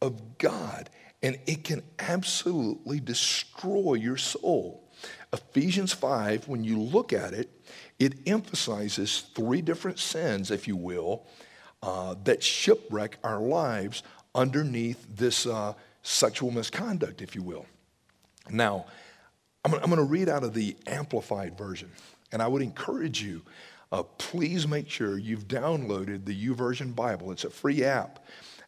of 0.00 0.38
God, 0.38 0.90
and 1.22 1.38
it 1.46 1.64
can 1.64 1.82
absolutely 1.98 3.00
destroy 3.00 3.94
your 3.94 4.16
soul. 4.16 4.84
Ephesians 5.32 5.92
5, 5.92 6.46
when 6.48 6.62
you 6.62 6.78
look 6.78 7.12
at 7.12 7.32
it, 7.32 7.50
it 7.98 8.28
emphasizes 8.28 9.24
three 9.34 9.62
different 9.62 9.98
sins, 9.98 10.50
if 10.50 10.68
you 10.68 10.76
will, 10.76 11.26
uh, 11.84 12.14
that 12.24 12.42
shipwreck 12.42 13.18
our 13.22 13.40
lives 13.40 14.02
underneath 14.34 15.06
this 15.14 15.46
uh, 15.46 15.74
sexual 16.02 16.50
misconduct, 16.50 17.20
if 17.20 17.34
you 17.34 17.42
will. 17.42 17.66
Now, 18.48 18.86
I'm, 19.66 19.74
I'm 19.74 19.90
going 19.90 19.96
to 19.96 20.02
read 20.02 20.30
out 20.30 20.44
of 20.44 20.54
the 20.54 20.76
Amplified 20.86 21.58
version, 21.58 21.90
and 22.32 22.40
I 22.40 22.48
would 22.48 22.62
encourage 22.62 23.22
you. 23.22 23.42
Uh, 23.92 24.02
please 24.16 24.66
make 24.66 24.88
sure 24.88 25.18
you've 25.18 25.46
downloaded 25.46 26.24
the 26.24 26.48
YouVersion 26.48 26.96
Bible. 26.96 27.30
It's 27.30 27.44
a 27.44 27.50
free 27.50 27.84
app. 27.84 28.24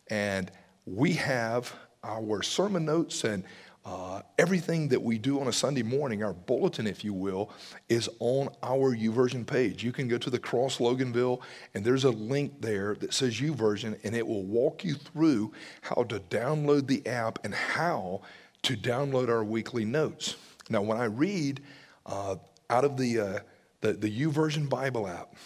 And 0.08 0.52
we 0.84 1.14
have 1.14 1.74
our 2.04 2.42
sermon 2.42 2.84
notes 2.84 3.24
and 3.24 3.44
uh, 3.86 4.20
everything 4.36 4.88
that 4.88 5.00
we 5.00 5.16
do 5.16 5.40
on 5.40 5.46
a 5.46 5.52
Sunday 5.52 5.84
morning, 5.84 6.24
our 6.24 6.32
bulletin, 6.32 6.88
if 6.88 7.04
you 7.04 7.14
will, 7.14 7.52
is 7.88 8.08
on 8.18 8.48
our 8.64 8.96
YouVersion 8.96 9.46
page. 9.46 9.84
You 9.84 9.92
can 9.92 10.08
go 10.08 10.18
to 10.18 10.28
the 10.28 10.40
Cross 10.40 10.78
Loganville, 10.78 11.40
and 11.72 11.84
there's 11.84 12.02
a 12.02 12.10
link 12.10 12.60
there 12.60 12.96
that 12.96 13.14
says 13.14 13.40
YouVersion, 13.40 13.96
and 14.02 14.16
it 14.16 14.26
will 14.26 14.42
walk 14.42 14.84
you 14.84 14.94
through 14.94 15.52
how 15.82 16.02
to 16.02 16.18
download 16.18 16.88
the 16.88 17.06
app 17.06 17.38
and 17.44 17.54
how 17.54 18.22
to 18.62 18.76
download 18.76 19.28
our 19.28 19.44
weekly 19.44 19.84
notes. 19.84 20.34
Now, 20.68 20.82
when 20.82 20.98
I 20.98 21.04
read 21.04 21.62
uh, 22.06 22.36
out 22.68 22.84
of 22.84 22.96
the, 22.96 23.20
uh, 23.20 23.38
the, 23.82 23.92
the 23.92 24.66
Bible 24.68 25.06
app, 25.06 25.36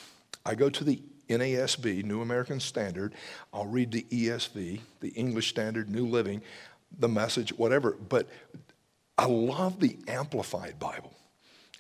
I 0.47 0.55
go 0.55 0.71
to 0.71 0.83
the 0.83 1.03
NASB, 1.29 2.05
New 2.05 2.23
American 2.23 2.59
Standard. 2.59 3.15
I'll 3.53 3.67
read 3.67 3.93
the 3.93 4.07
ESV, 4.11 4.81
the 5.01 5.09
English 5.11 5.51
Standard, 5.51 5.91
New 5.91 6.07
Living 6.07 6.41
the 6.99 7.09
message, 7.09 7.51
whatever. 7.57 7.93
But 7.93 8.29
I 9.17 9.27
love 9.27 9.81
the 9.81 9.99
Amplified 10.09 10.79
Bible. 10.79 11.15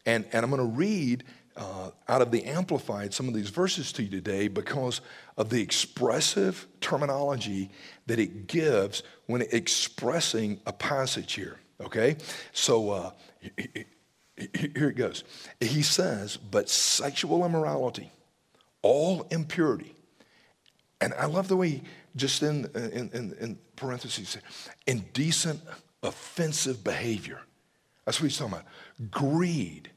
And, 0.07 0.25
and 0.33 0.45
I'm 0.45 0.51
going 0.51 0.63
to 0.63 0.77
read 0.77 1.25
uh, 1.57 1.91
out 2.09 2.23
of 2.23 2.31
the 2.31 2.45
Amplified 2.45 3.13
some 3.13 3.29
of 3.29 3.35
these 3.35 3.51
verses 3.51 3.93
to 3.93 4.03
you 4.03 4.11
today 4.11 4.49
because 4.49 5.01
of 5.37 5.51
the 5.51 5.61
expressive 5.61 6.67
terminology 6.81 7.71
that 8.07 8.19
it 8.19 8.47
gives 8.47 9.03
when 9.27 9.43
expressing 9.53 10.61
a 10.67 10.73
passage 10.73 11.35
here. 11.35 11.59
Okay? 11.81 12.17
So 12.53 12.91
uh, 12.91 13.11
here 14.55 14.89
it 14.89 14.97
goes. 14.97 15.25
He 15.61 15.83
says, 15.83 16.37
but 16.37 16.69
sexual 16.69 17.45
immorality, 17.45 18.11
all 18.83 19.27
impurity. 19.31 19.95
And 21.01 21.15
I 21.15 21.27
love 21.27 21.49
the 21.49 21.57
way 21.57 21.83
just 22.17 22.43
in, 22.43 22.67
in, 22.75 23.11
in, 23.13 23.37
in 23.41 23.59
parentheses, 23.77 24.39
indecent, 24.87 25.61
offensive 26.03 26.83
behavior. 26.83 27.41
That's 28.05 28.21
what 28.21 28.31
he's 28.31 28.39
talking 28.39 28.55
about. 28.55 28.67
Greed. 29.11 29.91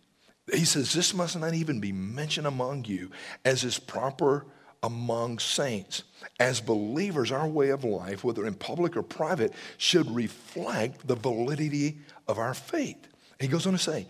He 0.52 0.66
says 0.66 0.94
this 0.94 1.14
must 1.14 1.40
not 1.40 1.54
even 1.54 1.80
be 1.80 1.92
mentioned 1.92 2.48
among 2.48 2.86
you 2.86 3.12
as 3.46 3.64
is 3.64 3.80
proper 3.80 4.46
among 4.84 5.40
saints. 5.40 6.04
As 6.40 6.60
believers, 6.60 7.32
our 7.32 7.48
way 7.48 7.70
of 7.70 7.86
life, 7.86 8.24
whether 8.24 8.46
in 8.46 8.54
public 8.54 8.98
or 8.98 9.02
private, 9.02 9.54
should 9.78 10.14
reflect 10.14 11.08
the 11.08 11.16
validity 11.16 12.00
of 12.28 12.38
our 12.38 12.54
faith. 12.54 13.08
He 13.40 13.48
goes 13.48 13.66
on 13.66 13.74
to 13.74 13.80
say, 13.80 14.08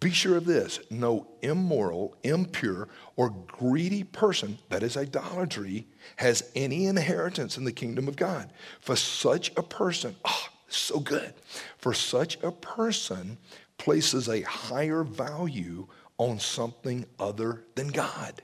be 0.00 0.10
sure 0.10 0.36
of 0.36 0.44
this 0.44 0.80
no 0.90 1.26
immoral, 1.42 2.16
impure, 2.22 2.88
or 3.16 3.30
greedy 3.30 4.04
person, 4.04 4.58
that 4.68 4.82
is 4.82 4.96
idolatry, 4.96 5.86
has 6.16 6.50
any 6.54 6.86
inheritance 6.86 7.56
in 7.56 7.64
the 7.64 7.72
kingdom 7.72 8.08
of 8.08 8.16
God. 8.16 8.52
For 8.80 8.96
such 8.96 9.50
a 9.56 9.62
person, 9.62 10.14
oh, 10.24 10.48
so 10.68 11.00
good. 11.00 11.34
For 11.78 11.94
such 11.94 12.42
a 12.42 12.52
person 12.52 13.38
places 13.78 14.28
a 14.28 14.42
higher 14.42 15.04
value 15.04 15.86
on 16.18 16.38
something 16.38 17.06
other 17.18 17.64
than 17.74 17.88
God. 17.88 18.42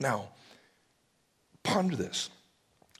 Now, 0.00 0.30
ponder 1.62 1.96
this. 1.96 2.30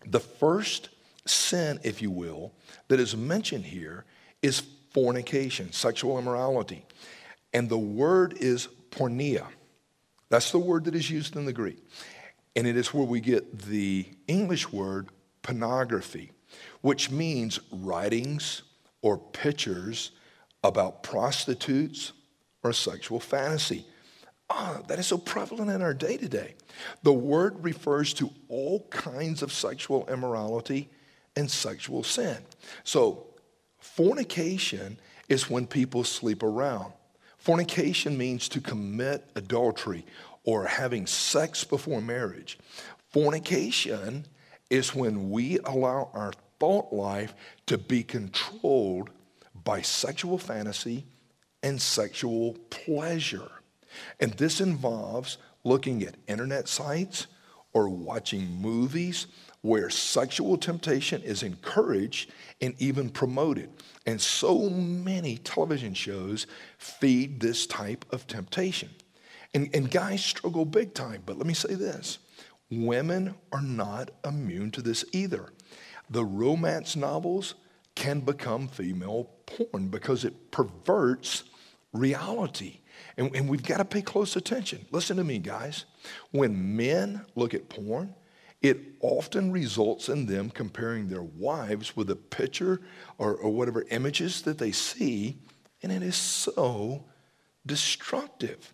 The 0.04 0.20
first 0.20 0.90
sin, 1.24 1.80
if 1.82 2.00
you 2.00 2.10
will, 2.10 2.52
that 2.88 3.00
is 3.00 3.16
mentioned 3.16 3.64
here 3.64 4.04
is 4.42 4.62
fornication, 4.92 5.72
sexual 5.72 6.18
immorality. 6.18 6.84
And 7.56 7.70
the 7.70 7.78
word 7.78 8.34
is 8.38 8.68
porneia. 8.90 9.46
That's 10.28 10.52
the 10.52 10.58
word 10.58 10.84
that 10.84 10.94
is 10.94 11.10
used 11.10 11.36
in 11.36 11.46
the 11.46 11.54
Greek. 11.54 11.82
And 12.54 12.66
it 12.66 12.76
is 12.76 12.92
where 12.92 13.06
we 13.06 13.18
get 13.18 13.60
the 13.60 14.04
English 14.28 14.70
word 14.70 15.08
pornography, 15.40 16.32
which 16.82 17.10
means 17.10 17.58
writings 17.72 18.60
or 19.00 19.16
pictures 19.16 20.10
about 20.62 21.02
prostitutes 21.02 22.12
or 22.62 22.74
sexual 22.74 23.20
fantasy. 23.20 23.86
Oh, 24.50 24.84
that 24.88 24.98
is 24.98 25.06
so 25.06 25.16
prevalent 25.16 25.70
in 25.70 25.80
our 25.80 25.94
day 25.94 26.18
to 26.18 26.28
day. 26.28 26.56
The 27.04 27.12
word 27.14 27.64
refers 27.64 28.12
to 28.14 28.30
all 28.50 28.86
kinds 28.90 29.40
of 29.40 29.50
sexual 29.50 30.06
immorality 30.10 30.90
and 31.34 31.50
sexual 31.50 32.02
sin. 32.02 32.36
So, 32.84 33.28
fornication 33.78 34.98
is 35.30 35.48
when 35.48 35.66
people 35.66 36.04
sleep 36.04 36.42
around. 36.42 36.92
Fornication 37.46 38.18
means 38.18 38.48
to 38.48 38.60
commit 38.60 39.30
adultery 39.36 40.04
or 40.42 40.66
having 40.66 41.06
sex 41.06 41.62
before 41.62 42.00
marriage. 42.00 42.58
Fornication 43.12 44.26
is 44.68 44.96
when 44.96 45.30
we 45.30 45.60
allow 45.60 46.10
our 46.12 46.32
thought 46.58 46.92
life 46.92 47.36
to 47.66 47.78
be 47.78 48.02
controlled 48.02 49.10
by 49.62 49.80
sexual 49.80 50.38
fantasy 50.38 51.06
and 51.62 51.80
sexual 51.80 52.54
pleasure. 52.68 53.52
And 54.18 54.32
this 54.32 54.60
involves 54.60 55.38
looking 55.62 56.02
at 56.02 56.16
internet 56.26 56.66
sites 56.66 57.28
or 57.72 57.88
watching 57.88 58.60
movies 58.60 59.28
where 59.66 59.90
sexual 59.90 60.56
temptation 60.56 61.20
is 61.22 61.42
encouraged 61.42 62.30
and 62.60 62.72
even 62.78 63.10
promoted. 63.10 63.68
And 64.06 64.20
so 64.20 64.70
many 64.70 65.38
television 65.38 65.92
shows 65.92 66.46
feed 66.78 67.40
this 67.40 67.66
type 67.66 68.04
of 68.10 68.28
temptation. 68.28 68.90
And, 69.54 69.68
and 69.74 69.90
guys 69.90 70.24
struggle 70.24 70.64
big 70.64 70.94
time. 70.94 71.22
But 71.26 71.36
let 71.36 71.48
me 71.48 71.54
say 71.54 71.74
this 71.74 72.18
women 72.70 73.34
are 73.50 73.62
not 73.62 74.12
immune 74.24 74.70
to 74.72 74.82
this 74.82 75.04
either. 75.12 75.52
The 76.10 76.24
romance 76.24 76.94
novels 76.94 77.56
can 77.96 78.20
become 78.20 78.68
female 78.68 79.30
porn 79.46 79.88
because 79.88 80.24
it 80.24 80.52
perverts 80.52 81.42
reality. 81.92 82.78
And, 83.16 83.34
and 83.34 83.48
we've 83.48 83.64
got 83.64 83.78
to 83.78 83.84
pay 83.84 84.02
close 84.02 84.36
attention. 84.36 84.86
Listen 84.92 85.16
to 85.16 85.24
me, 85.24 85.40
guys. 85.40 85.86
When 86.30 86.76
men 86.76 87.26
look 87.34 87.52
at 87.52 87.68
porn, 87.68 88.14
it 88.62 88.78
often 89.00 89.52
results 89.52 90.08
in 90.08 90.26
them 90.26 90.50
comparing 90.50 91.08
their 91.08 91.22
wives 91.22 91.96
with 91.96 92.10
a 92.10 92.16
picture 92.16 92.80
or, 93.18 93.34
or 93.34 93.50
whatever 93.50 93.84
images 93.90 94.42
that 94.42 94.58
they 94.58 94.72
see, 94.72 95.36
and 95.82 95.92
it 95.92 96.02
is 96.02 96.16
so 96.16 97.04
destructive. 97.64 98.72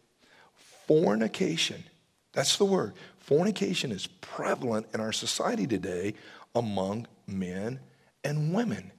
Fornication, 0.86 1.84
that's 2.32 2.56
the 2.56 2.64
word. 2.64 2.94
Fornication 3.18 3.92
is 3.92 4.06
prevalent 4.06 4.86
in 4.94 5.00
our 5.00 5.12
society 5.12 5.66
today 5.66 6.14
among 6.54 7.06
men 7.26 7.80
and 8.24 8.54
women. 8.54 8.92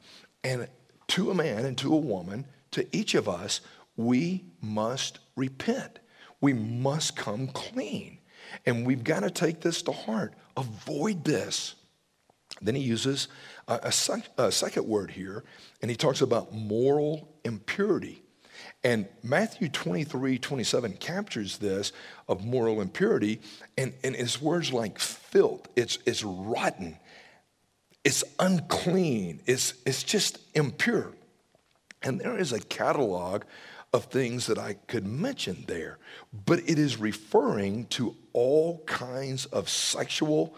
And 0.43 0.67
to 1.09 1.31
a 1.31 1.35
man 1.35 1.65
and 1.65 1.77
to 1.79 1.93
a 1.93 1.97
woman, 1.97 2.45
to 2.71 2.87
each 2.95 3.15
of 3.15 3.29
us, 3.29 3.61
we 3.95 4.45
must 4.61 5.19
repent. 5.35 5.99
We 6.41 6.53
must 6.53 7.15
come 7.15 7.47
clean. 7.47 8.19
And 8.65 8.85
we've 8.85 9.03
got 9.03 9.21
to 9.21 9.29
take 9.29 9.61
this 9.61 9.81
to 9.83 9.91
heart. 9.91 10.33
Avoid 10.57 11.23
this. 11.23 11.75
Then 12.61 12.75
he 12.75 12.81
uses 12.81 13.27
a, 13.67 13.79
a, 13.83 13.91
sec, 13.91 14.29
a, 14.37 14.51
second 14.51 14.87
word 14.87 15.11
here, 15.11 15.43
and 15.81 15.89
he 15.89 15.97
talks 15.97 16.21
about 16.21 16.53
moral 16.53 17.27
impurity. 17.43 18.23
And 18.83 19.07
Matthew 19.23 19.69
23, 19.69 20.37
27 20.37 20.93
captures 20.93 21.57
this 21.57 21.91
of 22.27 22.45
moral 22.45 22.81
impurity, 22.81 23.41
and, 23.77 23.93
and 24.03 24.15
it's 24.15 24.41
words 24.41 24.71
like 24.71 24.99
filth, 24.99 25.67
it's, 25.75 25.97
it's 26.05 26.23
rotten, 26.23 26.97
it's 28.03 28.23
unclean, 28.39 29.41
it's, 29.45 29.73
it's 29.85 30.03
just 30.03 30.39
impure. 30.55 31.13
And 32.01 32.19
there 32.19 32.37
is 32.37 32.51
a 32.51 32.59
catalog 32.59 33.43
of 33.93 34.05
things 34.05 34.47
that 34.47 34.57
I 34.57 34.73
could 34.87 35.05
mention 35.05 35.65
there, 35.67 35.99
but 36.45 36.59
it 36.67 36.79
is 36.79 36.99
referring 36.99 37.85
to 37.87 38.15
all 38.33 38.79
kinds 38.85 39.45
of 39.45 39.69
sexual 39.69 40.55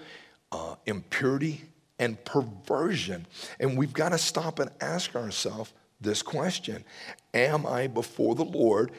uh, 0.52 0.76
impurity 0.86 1.63
and 2.00 2.24
perversion. 2.24 3.26
And 3.60 3.78
we've 3.78 3.93
got 3.93 4.10
to 4.10 4.17
stop 4.17 4.60
and 4.60 4.71
ask 4.80 5.15
ourselves 5.15 5.74
this 6.00 6.21
question 6.21 6.84
Am 7.34 7.65
I 7.65 7.88
before 7.88 8.36
the 8.36 8.45
Lord 8.45 8.91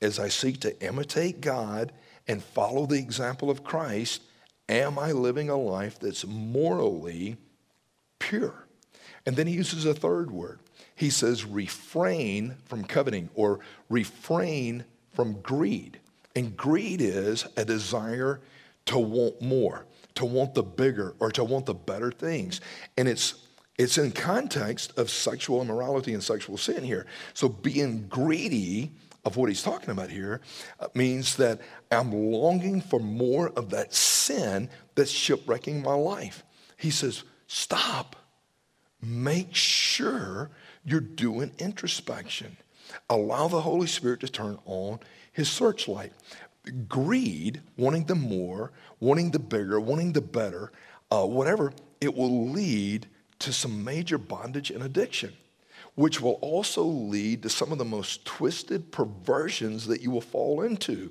as 0.00 0.18
I 0.18 0.28
seek 0.28 0.60
to 0.60 0.80
imitate 0.82 1.40
God 1.40 1.92
and 2.26 2.42
follow 2.42 2.86
the 2.86 2.98
example 2.98 3.50
of 3.50 3.64
Christ? 3.64 4.22
Am 4.68 4.98
I 4.98 5.12
living 5.12 5.48
a 5.48 5.56
life 5.56 5.98
that's 5.98 6.26
morally 6.26 7.38
pure? 8.18 8.66
And 9.24 9.34
then 9.34 9.46
he 9.46 9.54
uses 9.54 9.86
a 9.86 9.94
third 9.94 10.30
word 10.30 10.60
he 10.98 11.10
says, 11.10 11.44
refrain 11.44 12.56
from 12.64 12.82
coveting 12.82 13.30
or 13.36 13.60
refrain 13.88 14.84
from 15.12 15.40
greed. 15.42 16.00
And 16.34 16.56
greed 16.56 17.00
is 17.00 17.46
a 17.56 17.64
desire 17.64 18.40
to 18.86 18.98
want 18.98 19.40
more, 19.40 19.86
to 20.16 20.24
want 20.24 20.54
the 20.54 20.64
bigger 20.64 21.14
or 21.20 21.30
to 21.30 21.44
want 21.44 21.66
the 21.66 21.74
better 21.74 22.10
things. 22.10 22.60
And 22.96 23.06
it's 23.06 23.34
it's 23.78 23.96
in 23.96 24.10
context 24.10 24.98
of 24.98 25.08
sexual 25.08 25.62
immorality 25.62 26.14
and 26.14 26.22
sexual 26.22 26.56
sin 26.56 26.82
here. 26.82 27.06
So 27.32 27.48
being 27.48 28.08
greedy 28.08 28.90
of 29.24 29.36
what 29.36 29.48
he's 29.48 29.62
talking 29.62 29.90
about 29.90 30.10
here 30.10 30.40
uh, 30.80 30.88
means 30.94 31.36
that 31.36 31.60
I'm 31.92 32.12
longing 32.12 32.80
for 32.80 32.98
more 32.98 33.50
of 33.50 33.70
that 33.70 33.94
sin 33.94 34.68
that's 34.96 35.12
shipwrecking 35.12 35.80
my 35.80 35.94
life. 35.94 36.42
He 36.76 36.90
says, 36.90 37.22
stop. 37.46 38.16
Make 39.00 39.54
sure 39.54 40.50
you're 40.88 41.00
doing 41.00 41.52
introspection. 41.58 42.56
Allow 43.10 43.48
the 43.48 43.60
Holy 43.60 43.86
Spirit 43.86 44.20
to 44.20 44.28
turn 44.28 44.58
on 44.64 45.00
his 45.32 45.50
searchlight. 45.50 46.12
Greed, 46.88 47.60
wanting 47.76 48.04
the 48.04 48.14
more, 48.14 48.72
wanting 49.00 49.30
the 49.30 49.38
bigger, 49.38 49.80
wanting 49.80 50.12
the 50.12 50.20
better, 50.20 50.72
uh, 51.10 51.24
whatever, 51.24 51.72
it 52.00 52.14
will 52.14 52.48
lead 52.48 53.06
to 53.38 53.52
some 53.52 53.84
major 53.84 54.18
bondage 54.18 54.70
and 54.70 54.82
addiction, 54.82 55.32
which 55.94 56.20
will 56.20 56.38
also 56.40 56.82
lead 56.82 57.42
to 57.42 57.48
some 57.48 57.72
of 57.72 57.78
the 57.78 57.84
most 57.84 58.24
twisted 58.24 58.90
perversions 58.90 59.86
that 59.86 60.00
you 60.00 60.10
will 60.10 60.20
fall 60.20 60.62
into. 60.62 61.10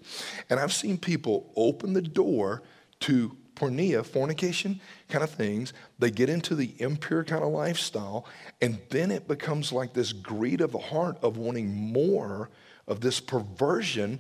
And 0.50 0.60
I've 0.60 0.74
seen 0.74 0.98
people 0.98 1.52
open 1.56 1.94
the 1.94 2.02
door 2.02 2.64
to 3.02 3.38
porneia, 3.58 4.06
fornication 4.06 4.80
kind 5.10 5.24
of 5.24 5.30
things. 5.30 5.74
They 6.00 6.12
get 6.12 6.30
into 6.30 6.56
the 6.56 6.74
impure 6.80 7.24
kind 7.24 7.44
of 7.44 7.52
lifestyle, 7.52 8.26
and 8.62 8.80
then 8.90 9.12
it 9.12 9.28
becomes 9.28 9.72
like 9.72 9.94
this 9.94 10.14
greed 10.14 10.62
of 10.62 10.72
the 10.72 10.78
heart 10.78 11.18
of 11.22 11.38
wanting 11.38 11.74
more 11.74 12.50
of 12.88 13.02
this 13.02 13.20
perversion, 13.20 14.20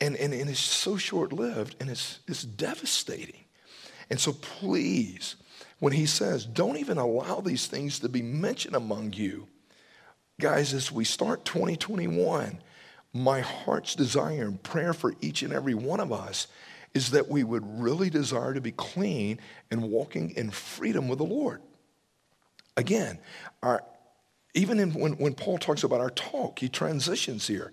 and, 0.00 0.16
and, 0.16 0.34
and 0.34 0.50
it's 0.50 0.60
so 0.60 0.96
short 0.96 1.32
lived 1.32 1.76
and 1.80 1.88
it's, 1.88 2.20
it's 2.28 2.42
devastating. 2.42 3.44
And 4.10 4.20
so, 4.20 4.32
please, 4.32 5.36
when 5.78 5.92
he 5.92 6.06
says, 6.06 6.44
don't 6.44 6.76
even 6.76 6.98
allow 6.98 7.40
these 7.40 7.66
things 7.66 7.98
to 8.00 8.08
be 8.08 8.22
mentioned 8.22 8.76
among 8.76 9.14
you, 9.14 9.48
guys, 10.40 10.74
as 10.74 10.92
we 10.92 11.04
start 11.04 11.44
2021, 11.44 12.60
my 13.12 13.40
heart's 13.40 13.94
desire 13.94 14.42
and 14.42 14.62
prayer 14.62 14.92
for 14.92 15.14
each 15.20 15.42
and 15.42 15.52
every 15.52 15.74
one 15.74 16.00
of 16.00 16.12
us 16.12 16.46
is 16.96 17.10
that 17.10 17.28
we 17.28 17.44
would 17.44 17.62
really 17.78 18.08
desire 18.08 18.54
to 18.54 18.60
be 18.60 18.72
clean 18.72 19.38
and 19.70 19.82
walking 19.82 20.30
in 20.30 20.50
freedom 20.50 21.08
with 21.08 21.18
the 21.18 21.26
Lord. 21.26 21.60
Again, 22.74 23.18
our, 23.62 23.84
even 24.54 24.80
in, 24.80 24.94
when, 24.94 25.12
when 25.18 25.34
Paul 25.34 25.58
talks 25.58 25.84
about 25.84 26.00
our 26.00 26.08
talk, 26.08 26.58
he 26.58 26.70
transitions 26.70 27.46
here. 27.46 27.72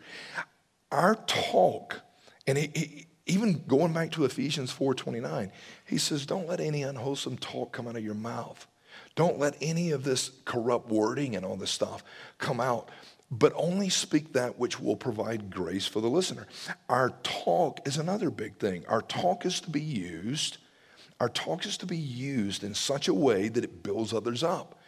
Our 0.91 1.15
talk, 1.25 2.01
and 2.45 2.57
he, 2.57 2.71
he, 2.75 3.07
even 3.25 3.63
going 3.65 3.93
back 3.93 4.11
to 4.11 4.25
Ephesians 4.25 4.73
4:29, 4.73 5.51
he 5.85 5.97
says, 5.97 6.25
"Don't 6.25 6.47
let 6.47 6.59
any 6.59 6.83
unwholesome 6.83 7.37
talk 7.37 7.71
come 7.71 7.87
out 7.87 7.95
of 7.95 8.03
your 8.03 8.13
mouth. 8.13 8.67
Don't 9.15 9.39
let 9.39 9.55
any 9.61 9.91
of 9.91 10.03
this 10.03 10.31
corrupt 10.43 10.89
wording 10.89 11.33
and 11.35 11.45
all 11.45 11.55
this 11.55 11.71
stuff 11.71 12.03
come 12.37 12.59
out 12.59 12.89
but 13.39 13.51
only 13.55 13.89
speak 13.89 14.33
that 14.33 14.59
which 14.59 14.79
will 14.79 14.95
provide 14.95 15.49
grace 15.49 15.87
for 15.87 16.01
the 16.01 16.09
listener. 16.09 16.45
Our 16.87 17.11
talk 17.23 17.79
is 17.87 17.97
another 17.97 18.29
big 18.29 18.57
thing. 18.57 18.85
Our 18.87 19.01
talk 19.01 19.45
is 19.45 19.59
to 19.61 19.71
be 19.71 19.81
used, 19.81 20.57
our 21.19 21.29
talk 21.29 21.65
is 21.65 21.77
to 21.77 21.85
be 21.85 21.97
used 21.97 22.63
in 22.63 22.75
such 22.75 23.07
a 23.07 23.13
way 23.13 23.47
that 23.47 23.63
it 23.63 23.81
builds 23.81 24.13
others 24.13 24.43
up. 24.43 24.79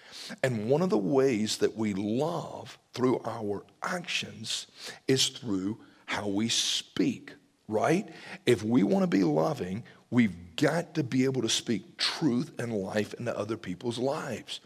And 0.43 0.69
one 0.69 0.81
of 0.81 0.89
the 0.89 0.97
ways 0.97 1.57
that 1.57 1.75
we 1.75 1.93
love 1.93 2.77
through 2.93 3.21
our 3.25 3.63
actions 3.81 4.67
is 5.07 5.27
through 5.29 5.79
how 6.05 6.27
we 6.27 6.49
speak, 6.49 7.33
right? 7.67 8.07
If 8.45 8.63
we 8.63 8.83
want 8.83 9.03
to 9.03 9.07
be 9.07 9.23
loving, 9.23 9.83
we've 10.11 10.55
got 10.55 10.93
to 10.95 11.03
be 11.03 11.25
able 11.25 11.41
to 11.41 11.49
speak 11.49 11.97
truth 11.97 12.51
and 12.59 12.73
life 12.73 13.13
into 13.15 13.35
other 13.35 13.57
people's 13.57 13.97
lives. 13.97 14.59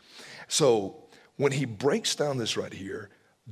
So 0.47 1.03
when 1.37 1.53
he 1.53 1.65
breaks 1.65 2.15
down 2.15 2.37
this 2.37 2.57
right 2.57 2.73
here, 2.73 3.09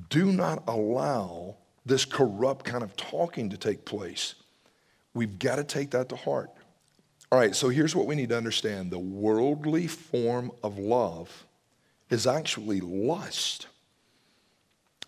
do 0.10 0.32
not 0.32 0.64
allow 0.68 1.56
this 1.86 2.06
corrupt 2.06 2.66
kind 2.66 2.84
of 2.84 2.96
talking 2.96 3.50
to 3.50 3.58
take 3.58 3.86
place. 3.86 4.36
We've 5.14 5.40
got 5.40 5.56
to 5.56 5.64
take 5.64 5.92
that 5.92 6.10
to 6.10 6.16
heart. 6.16 6.52
All 7.32 7.40
right, 7.40 7.56
so 7.56 7.70
here's 7.70 7.96
what 7.96 8.08
we 8.08 8.16
need 8.16 8.30
to 8.30 8.38
understand 8.38 8.92
the 8.92 9.00
worldly 9.00 9.88
form 9.88 10.52
of 10.64 10.78
love 10.78 11.46
is 12.10 12.26
actually 12.26 12.80
lust. 12.82 13.68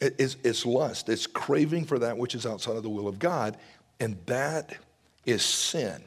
It's, 0.02 0.38
it's 0.44 0.66
lust, 0.66 1.10
it's 1.10 1.28
craving 1.28 1.86
for 1.86 2.00
that 2.00 2.18
which 2.18 2.36
is 2.36 2.46
outside 2.46 2.76
of 2.76 2.84
the 2.84 2.90
will 2.90 3.08
of 3.08 3.20
God, 3.20 3.58
and 4.00 4.18
that 4.26 4.78
is 5.26 5.44
sin. 5.44 6.04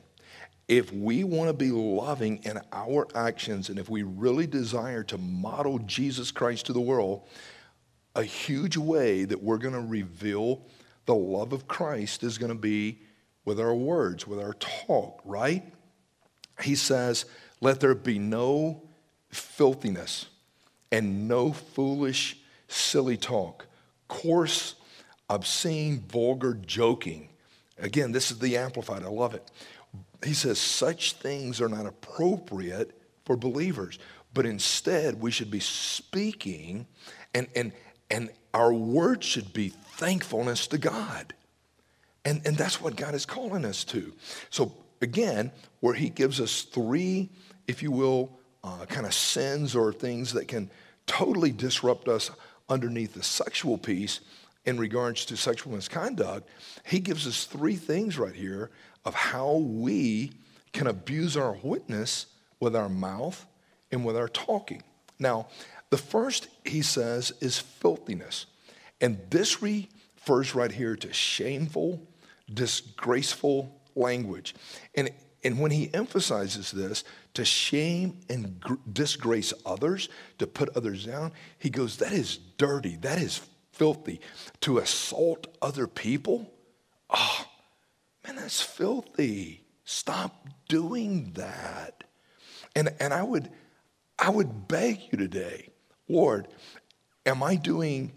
If 0.69 0.93
we 0.93 1.25
want 1.25 1.49
to 1.49 1.55
be 1.55 1.71
loving 1.71 2.39
in 2.45 2.59
our 2.73 3.07
actions, 3.15 3.69
and 3.69 3.79
if 3.79 3.91
we 3.91 4.03
really 4.03 4.47
desire 4.47 5.03
to 5.05 5.19
model 5.19 5.79
Jesus 5.81 6.31
Christ 6.31 6.67
to 6.67 6.73
the 6.73 6.81
world, 6.81 7.23
a 8.15 8.23
huge 8.23 8.77
way 8.77 9.25
that 9.25 9.43
we're 9.43 9.59
going 9.59 9.75
to 9.75 9.81
reveal 9.81 10.63
the 11.07 11.15
love 11.15 11.53
of 11.53 11.67
Christ 11.67 12.23
is 12.23 12.39
going 12.39 12.53
to 12.53 12.59
be 12.59 12.99
with 13.45 13.59
our 13.59 13.75
words, 13.75 14.27
with 14.27 14.39
our 14.39 14.55
talk, 14.55 15.21
right? 15.25 15.63
He 16.63 16.75
says, 16.75 17.25
Let 17.61 17.81
there 17.81 17.95
be 17.95 18.19
no 18.19 18.83
filthiness 19.31 20.27
and 20.91 21.27
no 21.27 21.53
foolish, 21.53 22.39
silly 22.69 23.17
talk, 23.17 23.67
coarse, 24.09 24.75
obscene, 25.29 26.01
vulgar 26.01 26.55
joking. 26.55 27.31
Again, 27.79 28.13
this 28.13 28.31
is 28.31 28.39
the 28.39 28.57
Amplified. 28.57 29.03
I 29.03 29.09
love 29.09 29.35
it. 29.35 29.51
He 30.25 30.35
says, 30.35 30.59
Such 30.59 31.15
things 31.15 31.61
are 31.61 31.69
not 31.69 31.87
appropriate 31.87 32.97
for 33.25 33.37
believers. 33.37 33.99
But 34.35 34.47
instead, 34.47 35.21
we 35.21 35.31
should 35.31 35.51
be 35.51 35.61
speaking, 35.61 36.87
and, 37.35 37.49
and, 37.55 37.73
and 38.13 38.31
our 38.53 38.73
word 38.73 39.25
should 39.25 39.53
be 39.53 39.71
thankfulness 39.71 40.67
to 40.69 40.79
God. 40.79 41.35
And, 42.25 42.43
and 42.45 42.57
that's 42.57 42.81
what 42.81 42.95
God 42.95 43.15
is 43.15 43.27
calling 43.27 43.65
us 43.65 43.83
to. 43.85 44.13
So, 44.51 44.73
again, 45.01 45.51
where 45.81 45.95
He 45.95 46.11
gives 46.11 46.41
us 46.41 46.63
three, 46.63 47.31
if 47.67 47.83
you 47.83 47.91
will, 47.91 48.39
uh, 48.63 48.87
kind 48.87 49.07
of 49.07 49.15
sins 49.15 49.75
or 49.75 49.93
things 49.93 50.33
that 50.35 50.47
can 50.47 50.71
totally 51.07 51.51
disrupt 51.51 52.07
us 52.07 52.31
underneath 52.69 53.15
the 53.15 53.23
sexual 53.23 53.77
piece 53.77 54.21
in 54.65 54.79
regards 54.79 55.25
to 55.25 55.37
sexual 55.37 55.73
misconduct, 55.73 56.49
He 56.85 57.01
gives 57.01 57.27
us 57.27 57.47
three 57.47 57.77
things 57.77 58.19
right 58.19 58.35
here 58.35 58.71
of 59.05 59.15
how 59.15 59.55
we 59.55 60.33
can 60.73 60.87
abuse 60.87 61.37
our 61.37 61.59
witness 61.63 62.27
with 62.61 62.77
our 62.77 62.89
mouth 62.89 63.47
and 63.91 64.05
with 64.05 64.17
our 64.17 64.29
talking. 64.29 64.83
Now, 65.19 65.49
the 65.93 65.99
first, 65.99 66.49
he 66.65 66.81
says, 66.81 67.35
is 67.43 67.59
filthiness. 67.59 68.47
And 69.03 69.21
this 69.29 69.61
refers 69.61 70.55
right 70.55 70.73
here 70.73 70.97
to 70.97 71.13
shameful, 71.13 72.09
disgraceful 72.51 73.79
language. 73.95 74.55
And, 74.95 75.11
and 75.45 75.61
when 75.61 75.71
he 75.71 75.93
emphasizes 75.93 76.71
this, 76.71 77.05
to 77.35 77.45
shame 77.45 78.21
and 78.31 78.59
gr- 78.59 78.77
disgrace 78.91 79.53
others, 79.67 80.09
to 80.39 80.47
put 80.47 80.75
others 80.75 81.05
down, 81.05 81.33
he 81.59 81.69
goes, 81.69 81.99
that 81.99 82.13
is 82.13 82.39
dirty, 82.57 82.97
that 83.03 83.21
is 83.21 83.43
filthy. 83.73 84.23
To 84.63 84.79
assault 84.79 85.47
other 85.61 85.87
people, 85.87 86.51
oh, 87.11 87.47
man, 88.27 88.37
that's 88.37 88.63
filthy. 88.63 89.63
Stop 89.85 90.49
doing 90.71 91.33
that. 91.35 92.05
And, 92.75 92.95
and 92.99 93.13
I, 93.13 93.25
would, 93.25 93.51
I 94.19 94.31
would 94.31 94.69
beg 94.69 95.13
you 95.13 95.19
today, 95.19 95.69
Lord, 96.13 96.49
am 97.25 97.43
I 97.43 97.57
doing 97.57 98.13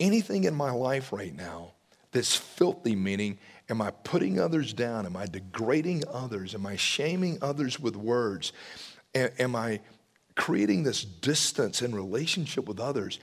anything 0.00 0.44
in 0.44 0.54
my 0.54 0.70
life 0.70 1.12
right 1.12 1.34
now 1.34 1.72
that's 2.10 2.34
filthy, 2.34 2.96
meaning, 2.96 3.38
am 3.68 3.82
I 3.82 3.90
putting 3.90 4.40
others 4.40 4.72
down? 4.72 5.04
Am 5.04 5.16
I 5.16 5.26
degrading 5.26 6.04
others? 6.10 6.54
Am 6.54 6.64
I 6.64 6.76
shaming 6.76 7.38
others 7.42 7.78
with 7.78 7.96
words? 7.96 8.52
am 9.14 9.54
I 9.54 9.78
creating 10.34 10.82
this 10.82 11.04
distance 11.04 11.82
in 11.82 11.94
relationship 11.94 12.66
with 12.66 12.80
others? 12.80 13.20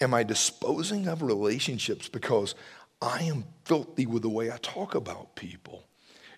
Am 0.00 0.14
I 0.14 0.22
disposing 0.22 1.06
of 1.06 1.20
relationships 1.20 2.08
because 2.08 2.54
I 3.02 3.24
am 3.24 3.44
filthy 3.66 4.06
with 4.06 4.22
the 4.22 4.30
way 4.30 4.50
I 4.50 4.56
talk 4.56 4.94
about 4.94 5.36
people? 5.36 5.84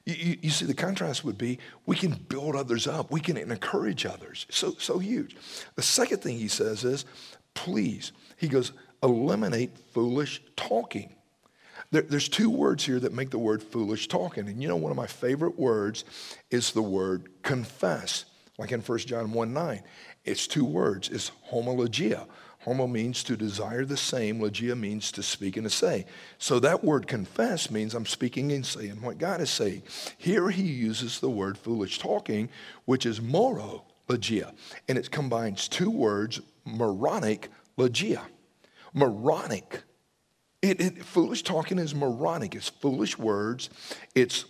You, 0.07 0.15
you, 0.15 0.39
you, 0.43 0.51
see, 0.51 0.65
the 0.65 0.75
contrast 0.75 1.25
would 1.25 1.37
be 1.37 1.59
we 1.85 1.97
can 1.97 2.13
build 2.13 2.57
others 2.57 2.87
up, 2.87 3.11
we 3.11 3.21
can 3.21 3.37
encourage 3.37 4.07
others. 4.07 4.47
So, 4.51 4.75
so 4.79 4.99
huge. 4.99 5.37
The 5.75 5.83
second 5.83 6.23
thing 6.23 6.39
he 6.39 6.49
says 6.49 6.85
is, 6.85 7.05
please, 7.55 8.13
he 8.37 8.49
goes, 8.49 8.73
eliminate 9.03 9.77
foolish 9.93 10.41
talking. 10.55 11.15
There, 11.91 12.03
there's 12.03 12.29
two 12.29 12.51
words 12.51 12.85
here 12.85 13.01
that 13.01 13.13
make 13.13 13.31
the 13.31 13.39
word 13.39 13.63
foolish 13.63 14.09
talking. 14.09 14.49
And 14.49 14.63
you 14.63 14.69
know, 14.69 14.77
one 14.77 14.91
of 14.91 14.97
my 14.97 15.07
favorite 15.07 15.59
words 15.59 16.05
is 16.51 16.73
the 16.73 16.83
word 16.83 17.29
confess, 17.43 18.27
like 18.59 18.73
in 18.73 18.81
1 18.81 18.99
John 19.01 19.33
1 19.33 19.53
9. 19.53 19.83
It's 20.25 20.47
two 20.47 20.65
words, 20.65 21.09
it's 21.09 21.31
homologia. 21.51 22.27
Homo 22.67 22.89
means 22.89 23.23
to 23.23 23.37
desire 23.37 23.85
the 23.85 23.97
same, 23.97 24.41
logia 24.41 24.75
means 24.75 25.13
to 25.13 25.23
speak 25.23 25.57
and 25.57 25.65
to 25.65 25.71
say. 25.71 26.05
So 26.39 26.59
that 26.59 26.83
word 26.83 27.07
confess 27.07 27.71
means 27.71 27.95
I'm 27.95 28.07
speaking 28.07 28.51
and 28.51 28.67
saying 28.67 29.01
what 29.01 29.19
God 29.19 29.41
is 29.41 29.51
saying. 29.51 29.85
Here 30.19 30.51
he 30.51 30.65
uses 30.65 31.21
the 31.21 31.31
word 31.31 31.57
foolish 31.57 32.01
talking, 32.01 32.49
which 32.85 33.07
is 33.07 33.21
moro, 33.21 33.85
logia. 34.09 34.53
And 34.89 34.99
it 34.99 35.13
combines 35.13 35.69
two 35.69 35.91
words, 35.91 36.41
moronic, 36.65 37.51
logia. 37.77 38.23
Moronic. 38.93 39.85
It, 40.61 40.81
it, 40.81 41.05
foolish 41.05 41.45
talking 41.45 41.79
is 41.79 41.95
moronic. 41.95 42.57
It's 42.57 42.69
foolish 42.69 43.17
words. 43.17 43.71
It's 44.17 44.45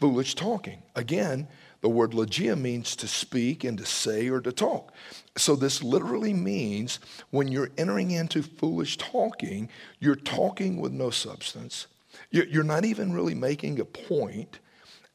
foolish 0.00 0.34
talking. 0.34 0.82
Again, 0.96 1.46
the 1.80 1.88
word 1.88 2.12
logia 2.14 2.56
means 2.56 2.94
to 2.96 3.08
speak 3.08 3.64
and 3.64 3.78
to 3.78 3.86
say 3.86 4.28
or 4.28 4.40
to 4.40 4.52
talk. 4.52 4.92
So 5.36 5.56
this 5.56 5.82
literally 5.82 6.34
means 6.34 6.98
when 7.30 7.48
you're 7.48 7.70
entering 7.78 8.10
into 8.10 8.42
foolish 8.42 8.98
talking, 8.98 9.68
you're 9.98 10.16
talking 10.16 10.80
with 10.80 10.92
no 10.92 11.10
substance. 11.10 11.86
You're 12.30 12.64
not 12.64 12.84
even 12.84 13.12
really 13.12 13.34
making 13.34 13.80
a 13.80 13.84
point, 13.84 14.58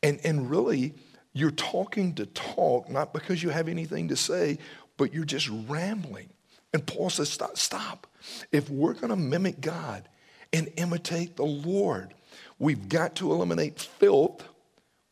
and, 0.02 0.20
and 0.24 0.50
really, 0.50 0.94
you're 1.34 1.52
talking 1.52 2.16
to 2.16 2.26
talk, 2.26 2.90
not 2.90 3.14
because 3.14 3.44
you 3.44 3.50
have 3.50 3.68
anything 3.68 4.08
to 4.08 4.16
say, 4.16 4.58
but 4.98 5.14
you're 5.14 5.26
just 5.26 5.50
rambling. 5.68 6.30
And 6.74 6.86
Paul 6.86 7.10
says, 7.10 7.30
stop, 7.30 7.58
stop. 7.58 8.08
If 8.52 8.70
we're 8.70 8.94
going 8.94 9.10
to 9.10 9.16
mimic 9.16 9.62
God 9.62 10.08
and 10.52 10.72
imitate 10.78 11.36
the 11.36 11.46
Lord, 11.46 12.14
we've 12.60 12.90
got 12.90 13.16
to 13.16 13.32
eliminate 13.32 13.80
filth, 13.80 14.44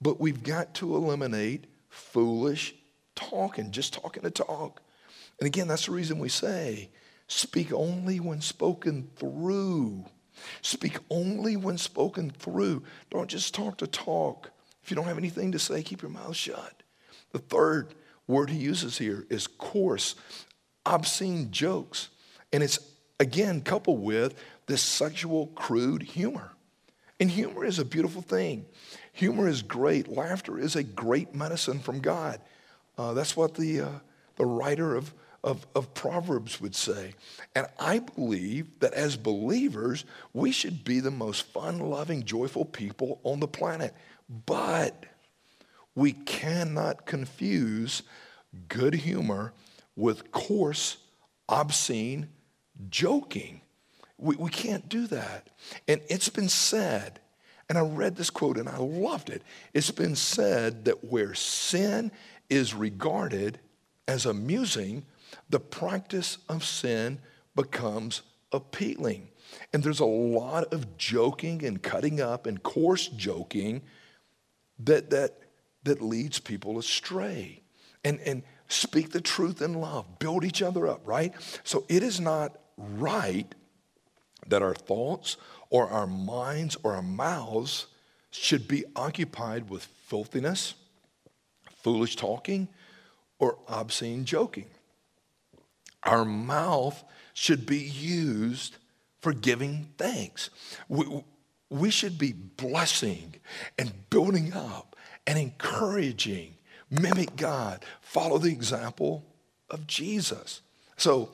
but 0.04 0.20
we've 0.20 0.44
got 0.44 0.74
to 0.76 0.96
eliminate 0.96 1.66
foolish 1.90 2.76
talking, 3.16 3.72
just 3.72 3.94
talking 3.94 4.24
to 4.24 4.30
talk. 4.30 4.82
And 5.40 5.48
again, 5.48 5.68
that's 5.68 5.86
the 5.86 5.94
reason 5.94 6.20
we 6.20 6.30
say, 6.30 6.90
speak 7.28 7.72
only 7.74 8.20
when 8.20 8.42
spoken 8.42 9.10
through. 9.16 10.06
Speak 10.62 10.98
only 11.10 11.56
when 11.56 11.78
spoken 11.78 12.30
through. 12.30 12.84
Don't 13.10 13.30
just 13.30 13.54
talk 13.54 13.78
to 13.78 13.88
talk. 13.88 14.52
If 14.84 14.92
you 14.92 14.96
don't 14.96 15.06
have 15.06 15.18
anything 15.18 15.52
to 15.54 15.60
say, 15.60 15.82
keep 15.82 16.02
your 16.02 16.12
mouth 16.12 16.36
shut. 16.36 16.84
The 17.32 17.40
third 17.40 17.94
word 18.28 18.50
he 18.50 18.58
uses 18.58 18.98
here 18.98 19.26
is 19.30 19.48
coarse, 19.48 20.16
obscene 20.86 21.52
jokes. 21.52 22.10
And 22.52 22.62
it's 22.62 22.80
again 23.20 23.62
coupled 23.62 24.02
with 24.02 24.36
this 24.68 24.82
sexual, 24.82 25.48
crude 25.48 26.04
humor. 26.04 26.52
And 27.20 27.30
humor 27.32 27.64
is 27.64 27.80
a 27.80 27.86
beautiful 27.86 28.22
thing. 28.22 28.66
Humor 29.14 29.48
is 29.48 29.62
great. 29.62 30.08
Laughter 30.08 30.60
is 30.60 30.76
a 30.76 30.84
great 30.84 31.34
medicine 31.34 31.80
from 31.80 32.00
God. 32.00 32.40
Uh, 32.98 33.14
that's 33.14 33.38
what 33.38 33.56
the, 33.56 33.82
uh, 33.82 33.90
the 34.36 34.46
writer 34.46 34.96
of, 34.96 35.14
of, 35.44 35.66
of 35.76 35.94
Proverbs 35.94 36.60
would 36.60 36.76
say. 36.76 37.14
And 37.56 37.68
I 37.80 38.00
believe 38.00 38.80
that 38.80 38.94
as 38.94 39.16
believers, 39.16 40.06
we 40.34 40.52
should 40.52 40.84
be 40.84 41.00
the 41.00 41.12
most 41.12 41.42
fun 41.48 41.80
loving, 41.80 42.24
joyful 42.24 42.66
people 42.66 43.20
on 43.24 43.40
the 43.40 43.48
planet. 43.48 43.94
But 44.46 45.06
we 45.96 46.14
cannot 46.14 47.06
confuse 47.06 48.02
good 48.68 48.96
humor 48.96 49.54
with 49.96 50.32
coarse, 50.32 50.98
obscene 51.48 52.30
joking. 52.90 53.62
We, 54.18 54.36
we 54.38 54.50
can't 54.50 54.90
do 54.90 55.06
that. 55.08 55.50
And 55.88 56.02
it's 56.10 56.30
been 56.30 56.50
said, 56.50 57.20
and 57.74 57.80
I 57.80 57.92
read 57.92 58.16
this 58.16 58.30
quote 58.30 58.60
and 58.60 58.70
I 58.70 58.78
loved 58.78 59.32
it. 59.32 59.42
It's 59.74 59.90
been 59.90 60.16
said 60.16 60.86
that 60.86 61.06
where 61.06 61.34
sin 61.34 62.12
is 62.48 62.76
regarded 62.76 63.60
as 64.08 64.28
amusing, 64.28 65.08
the 65.50 65.60
practice 65.60 66.38
of 66.48 66.64
sin 66.64 67.18
becomes 67.56 68.22
appealing. 68.52 69.30
And 69.74 69.82
there's 69.82 70.02
a 70.02 70.06
lot 70.06 70.72
of 70.72 71.00
joking 71.00 71.66
and 71.66 71.82
cutting 71.82 72.22
up 72.22 72.46
and 72.46 72.62
coarse 72.62 73.08
joking 73.08 73.82
that, 74.78 75.10
that, 75.10 75.40
that 75.84 76.00
leads 76.00 76.40
people 76.40 76.78
astray. 76.78 77.64
And, 78.04 78.20
and 78.20 78.44
speak 78.68 79.14
the 79.14 79.22
truth 79.22 79.64
in 79.64 79.74
love, 79.74 80.20
build 80.20 80.46
each 80.46 80.62
other 80.62 80.86
up, 80.86 81.02
right? 81.08 81.34
So 81.64 81.86
it 81.90 82.04
is 82.04 82.20
not 82.20 82.56
right 82.78 83.52
that 84.48 84.62
our 84.62 84.74
thoughts 84.74 85.38
or 85.70 85.88
our 85.90 86.08
minds 86.08 86.78
or 86.84 86.96
our 86.96 87.02
mouths 87.02 87.88
should 88.32 88.68
be 88.68 88.84
occupied 88.96 89.70
with 89.70 89.84
filthiness, 90.08 90.74
foolish 91.84 92.16
talking, 92.16 92.68
or 93.40 93.58
obscene 93.68 94.26
joking. 94.26 94.68
Our 96.04 96.26
mouth 96.26 97.04
should 97.34 97.66
be 97.66 97.80
used 97.80 98.78
for 99.20 99.34
giving 99.34 99.88
thanks. 99.98 100.50
We, 100.90 101.06
we 101.70 101.90
should 101.90 102.18
be 102.18 102.34
blessing 102.34 103.36
and 103.78 104.10
building 104.10 104.54
up 104.54 104.96
and 105.26 105.40
encouraging, 105.40 106.56
mimic 106.90 107.36
God, 107.36 107.86
follow 108.02 108.38
the 108.38 108.52
example 108.52 109.26
of 109.70 109.88
Jesus. 109.88 110.62
So, 110.98 111.32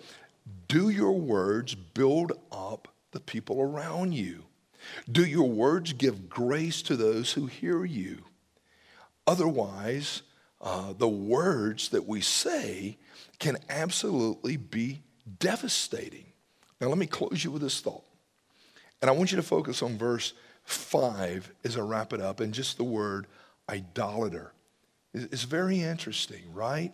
do 0.68 0.90
your 0.90 1.12
words 1.12 1.76
build 1.76 2.32
up 2.52 2.88
the 3.12 3.20
people 3.20 3.62
around 3.62 4.14
you? 4.14 4.46
Do 5.12 5.26
your 5.26 5.50
words 5.50 5.94
give 5.94 6.30
grace 6.30 6.82
to 6.84 6.96
those 6.96 7.34
who 7.34 7.48
hear 7.48 7.84
you? 7.86 8.24
Otherwise, 9.28 10.22
uh, 10.62 10.94
the 10.94 11.08
words 11.08 11.90
that 11.90 12.08
we 12.08 12.22
say 12.22 12.98
can 13.40 13.58
absolutely 13.70 14.58
be 14.58 15.02
devastating. 15.40 16.26
Now, 16.80 16.88
let 16.88 16.98
me 16.98 17.08
close 17.08 17.44
you 17.44 17.52
with 17.52 17.62
this 17.62 17.82
thought. 17.82 18.06
And 19.02 19.10
I 19.10 19.14
want 19.14 19.32
you 19.32 19.38
to 19.38 19.44
focus 19.44 19.82
on 19.82 19.98
verse 19.98 20.34
5 20.64 21.52
as 21.64 21.78
I 21.78 21.82
wrap 21.82 22.14
it 22.14 22.22
up 22.22 22.40
and 22.40 22.54
just 22.54 22.78
the 22.78 22.84
word 22.84 23.28
idolater. 23.70 24.54
It's 25.14 25.44
very 25.44 25.82
interesting, 25.82 26.54
right? 26.54 26.94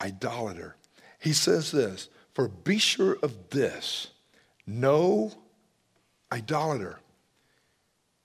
idolater. 0.00 0.76
He 1.18 1.32
says 1.32 1.70
this 1.70 2.08
For 2.34 2.48
be 2.48 2.78
sure 2.78 3.18
of 3.22 3.50
this 3.50 4.08
no 4.70 5.32
idolater 6.32 7.00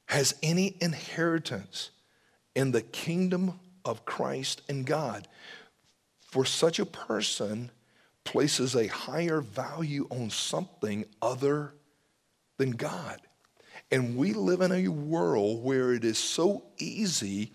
has 0.08 0.36
any 0.43 0.77
inheritance 0.79 1.89
in 2.53 2.71
the 2.71 2.81
kingdom 2.81 3.60
of 3.84 4.05
Christ 4.05 4.62
and 4.69 4.86
God. 4.86 5.27
For 6.19 6.45
such 6.45 6.79
a 6.79 6.86
person 6.86 7.71
places 8.23 8.75
a 8.75 8.88
higher 8.88 9.41
value 9.41 10.08
on 10.10 10.29
something 10.29 11.05
other 11.21 11.73
than 12.58 12.71
God. 12.71 13.21
And 13.91 14.17
we 14.17 14.34
live 14.34 14.62
in 14.62 14.71
a 14.71 14.88
world 14.88 15.63
where 15.63 15.93
it 15.93 16.03
is 16.03 16.17
so 16.17 16.63
easy 16.77 17.53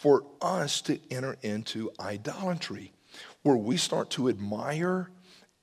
for 0.00 0.24
us 0.40 0.80
to 0.82 0.98
enter 1.10 1.36
into 1.42 1.90
idolatry, 2.00 2.92
where 3.42 3.56
we 3.56 3.76
start 3.76 4.10
to 4.10 4.28
admire, 4.28 5.10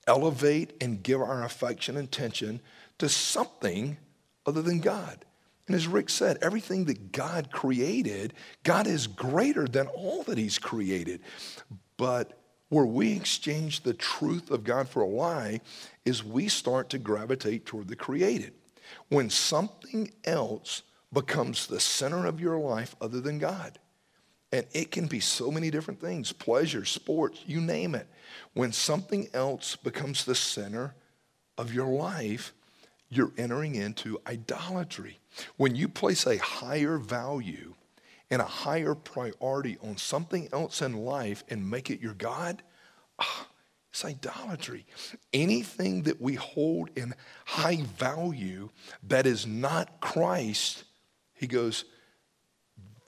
elevate, 0.07 0.73
and 0.81 1.03
give 1.03 1.21
our 1.21 1.43
affection 1.43 1.97
and 1.97 2.07
attention 2.07 2.61
to 2.97 3.09
something 3.09 3.97
other 4.45 4.61
than 4.61 4.79
God. 4.79 5.25
And 5.67 5.75
as 5.75 5.87
Rick 5.87 6.09
said, 6.09 6.37
everything 6.41 6.85
that 6.85 7.11
God 7.11 7.51
created, 7.51 8.33
God 8.63 8.87
is 8.87 9.05
greater 9.05 9.67
than 9.67 9.87
all 9.87 10.23
that 10.23 10.37
He's 10.37 10.57
created. 10.57 11.21
But 11.97 12.39
where 12.69 12.85
we 12.85 13.13
exchange 13.13 13.81
the 13.81 13.93
truth 13.93 14.49
of 14.49 14.63
God 14.63 14.87
for 14.87 15.01
a 15.01 15.07
lie 15.07 15.61
is 16.05 16.23
we 16.23 16.47
start 16.47 16.89
to 16.91 16.97
gravitate 16.97 17.65
toward 17.65 17.87
the 17.87 17.95
created. 17.95 18.53
When 19.09 19.29
something 19.29 20.11
else 20.23 20.83
becomes 21.13 21.67
the 21.67 21.79
center 21.79 22.25
of 22.25 22.39
your 22.39 22.57
life 22.57 22.95
other 23.01 23.21
than 23.21 23.39
God. 23.39 23.79
And 24.51 24.65
it 24.71 24.91
can 24.91 25.07
be 25.07 25.19
so 25.19 25.51
many 25.51 25.69
different 25.69 25.99
things 25.99 26.31
pleasure, 26.31 26.85
sports, 26.85 27.41
you 27.45 27.59
name 27.59 27.95
it. 27.95 28.07
When 28.53 28.71
something 28.71 29.27
else 29.33 29.75
becomes 29.75 30.25
the 30.25 30.35
center 30.35 30.95
of 31.57 31.73
your 31.73 31.87
life, 31.87 32.53
you're 33.09 33.31
entering 33.37 33.75
into 33.75 34.19
idolatry. 34.27 35.19
When 35.57 35.75
you 35.75 35.87
place 35.87 36.25
a 36.25 36.37
higher 36.37 36.97
value 36.97 37.73
and 38.29 38.41
a 38.41 38.45
higher 38.45 38.95
priority 38.95 39.77
on 39.81 39.97
something 39.97 40.49
else 40.51 40.81
in 40.81 40.93
life 41.05 41.43
and 41.49 41.69
make 41.69 41.89
it 41.89 42.01
your 42.01 42.13
God, 42.13 42.61
ah, 43.19 43.47
it's 43.91 44.03
idolatry. 44.03 44.85
Anything 45.33 46.03
that 46.03 46.21
we 46.21 46.35
hold 46.35 46.89
in 46.95 47.15
high 47.45 47.81
value 47.97 48.69
that 49.03 49.25
is 49.25 49.47
not 49.47 50.01
Christ, 50.01 50.83
he 51.33 51.47
goes, 51.47 51.85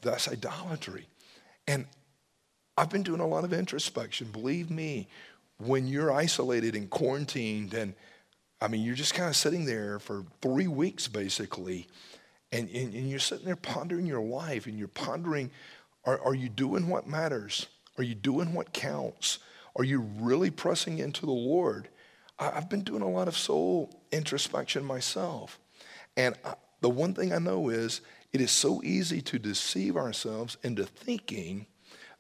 that's 0.01 0.27
idolatry. 0.27 1.07
And 1.69 1.85
I've 2.75 2.89
been 2.89 3.03
doing 3.03 3.21
a 3.21 3.27
lot 3.27 3.43
of 3.43 3.53
introspection. 3.53 4.31
Believe 4.31 4.71
me, 4.71 5.07
when 5.59 5.85
you're 5.85 6.11
isolated 6.11 6.75
and 6.75 6.89
quarantined, 6.89 7.75
and 7.75 7.93
I 8.59 8.67
mean, 8.67 8.81
you're 8.81 8.95
just 8.95 9.13
kind 9.13 9.29
of 9.29 9.35
sitting 9.35 9.65
there 9.65 9.99
for 9.99 10.25
three 10.41 10.67
weeks 10.67 11.07
basically, 11.07 11.87
and, 12.51 12.67
and, 12.69 12.95
and 12.95 13.07
you're 13.07 13.19
sitting 13.19 13.45
there 13.45 13.55
pondering 13.55 14.07
your 14.07 14.19
life 14.19 14.65
and 14.65 14.79
you're 14.79 14.87
pondering 14.87 15.51
are, 16.05 16.19
are 16.21 16.33
you 16.33 16.49
doing 16.49 16.87
what 16.87 17.07
matters? 17.07 17.67
Are 17.99 18.03
you 18.03 18.15
doing 18.15 18.55
what 18.55 18.73
counts? 18.73 19.37
Are 19.75 19.83
you 19.83 19.99
really 20.19 20.49
pressing 20.49 20.97
into 20.97 21.27
the 21.27 21.31
Lord? 21.31 21.87
I, 22.39 22.49
have 22.51 22.67
been 22.67 22.81
doing 22.81 23.03
a 23.03 23.09
lot 23.09 23.27
of 23.27 23.37
soul 23.37 23.93
introspection 24.11 24.83
myself. 24.83 25.59
And 26.17 26.35
I, 26.43 26.55
the 26.81 26.89
one 26.89 27.13
thing 27.13 27.31
I 27.31 27.37
know 27.37 27.69
is 27.69 28.01
it 28.31 28.41
is 28.41 28.51
so 28.51 28.81
easy 28.83 29.21
to 29.23 29.39
deceive 29.39 29.97
ourselves 29.97 30.57
into 30.63 30.85
thinking 30.85 31.65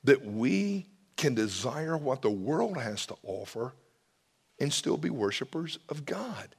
that 0.03 0.25
we 0.25 0.87
can 1.17 1.35
desire 1.35 1.97
what 1.97 2.21
the 2.21 2.29
world 2.29 2.77
has 2.77 3.05
to 3.07 3.15
offer 3.23 3.73
and 4.59 4.73
still 4.73 4.97
be 4.97 5.09
worshipers 5.09 5.77
of 5.89 6.05
God. 6.05 6.55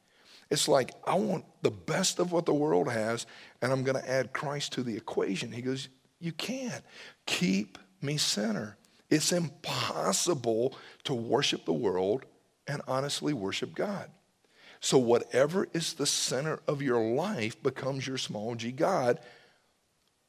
It's 0.51 0.69
like, 0.69 0.93
I 1.07 1.15
want 1.15 1.45
the 1.63 1.71
best 1.71 2.19
of 2.19 2.33
what 2.33 2.45
the 2.45 2.55
world 2.55 2.91
has, 2.91 3.27
and 3.63 3.73
I'm 3.73 3.85
going 3.85 4.01
to 4.01 4.11
add 4.11 4.33
Christ 4.33 4.73
to 4.73 4.83
the 4.83 4.97
equation. 4.97 5.53
He 5.53 5.63
goes, 5.63 5.89
You 6.19 6.33
can't. 6.33 6.83
Keep 7.27 7.79
me 8.03 8.17
center. 8.17 8.77
It's 9.11 9.33
impossible 9.33 10.77
to 11.05 11.15
worship 11.15 11.65
the 11.65 11.73
world 11.73 12.25
and 12.67 12.83
honestly 12.87 13.33
worship 13.33 13.75
God. 13.75 14.11
So, 14.81 14.99
whatever 14.99 15.69
is 15.73 15.95
the 15.95 16.07
center 16.07 16.61
of 16.67 16.81
your 16.81 17.01
life 17.15 17.63
becomes 17.63 18.07
your 18.07 18.19
small 18.19 18.55
g 18.55 18.73
God, 18.73 19.21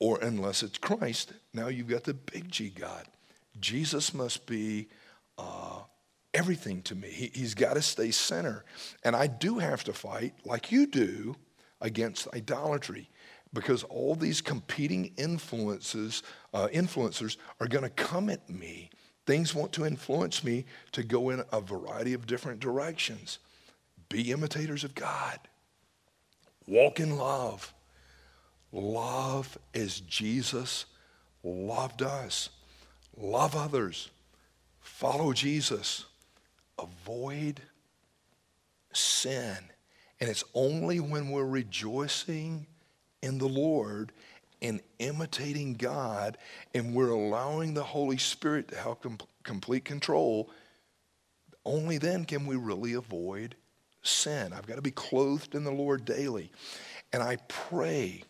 or 0.02 0.18
unless 0.20 0.64
it's 0.64 0.80
Christ, 0.80 1.32
now 1.54 1.68
you've 1.68 1.88
got 1.88 2.06
the 2.06 2.16
big 2.16 2.50
G 2.50 2.70
God. 2.70 3.06
Jesus 3.60 4.16
must 4.16 4.48
be 4.48 4.88
uh, 5.38 5.82
everything 6.34 6.82
to 6.84 6.96
me. 6.96 7.08
He, 7.08 7.30
he's 7.32 7.54
got 7.54 7.76
to 7.76 7.84
stay 7.84 8.10
center. 8.10 8.66
And 9.04 9.16
I 9.16 9.28
do 9.28 9.60
have 9.60 9.84
to 9.84 9.94
fight, 9.94 10.34
like 10.44 10.72
you 10.72 10.88
do, 10.88 11.36
against 11.82 12.28
idolatry 12.34 13.10
because 13.54 13.84
all 13.84 14.16
these 14.16 14.42
competing 14.42 15.14
influences, 15.18 16.24
uh, 16.52 16.68
influencers 16.74 17.38
are 17.60 17.68
going 17.68 17.84
to 17.84 17.90
come 17.92 18.32
at 18.32 18.50
me. 18.50 18.90
Things 19.28 19.54
want 19.54 19.72
to 19.74 19.86
influence 19.86 20.44
me 20.44 20.66
to 20.94 21.04
go 21.04 21.30
in 21.30 21.44
a 21.52 21.62
variety 21.62 22.14
of 22.14 22.26
different 22.26 22.60
directions. 22.60 23.38
Be 24.10 24.32
imitators 24.32 24.84
of 24.84 24.96
God. 24.96 25.38
Walk 26.68 27.00
in 27.00 27.18
love. 27.18 27.72
Love 28.72 29.58
as 29.74 30.00
Jesus 30.02 30.86
loved 31.44 32.02
us. 32.02 32.50
Love 33.18 33.56
others. 33.56 34.10
Follow 34.80 35.34
Jesus. 35.34 36.06
Avoid 36.80 37.62
sin. 38.94 39.58
And 40.20 40.30
it's 40.30 40.44
only 40.54 41.00
when 41.00 41.30
we're 41.30 41.46
rejoicing 41.46 42.68
in 43.22 43.38
the 43.38 43.48
Lord 43.48 44.12
and 44.62 44.80
imitating 45.00 45.74
God, 45.74 46.38
and 46.76 46.94
we're 46.94 47.10
allowing 47.10 47.74
the 47.74 47.84
Holy 47.84 48.18
Spirit 48.18 48.68
to 48.68 48.76
help 48.76 49.02
com- 49.02 49.18
complete 49.44 49.84
control, 49.84 50.52
only 51.66 51.98
then 51.98 52.26
can 52.26 52.46
we 52.46 52.56
really 52.56 52.94
avoid 52.94 53.56
sin. 54.04 54.54
I've 54.54 54.68
got 54.68 54.76
to 54.76 54.82
be 54.82 54.92
clothed 54.92 55.56
in 55.56 55.64
the 55.64 55.72
Lord 55.72 56.06
daily. 56.06 56.52
And 57.12 57.24
I 57.24 57.38
pray 57.48 58.24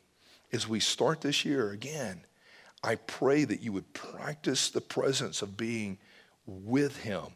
as 0.51 0.67
we 0.67 0.79
start 0.79 1.21
this 1.21 1.45
year 1.45 1.71
again, 1.71 2.21
I 2.83 2.95
pray 2.95 3.43
that 3.43 3.61
you 3.61 3.71
would 3.73 3.93
practice 3.93 4.69
the 4.69 4.81
presence 4.81 5.41
of 5.41 5.57
being 5.57 5.97
with 6.45 6.97
Him. 6.97 7.27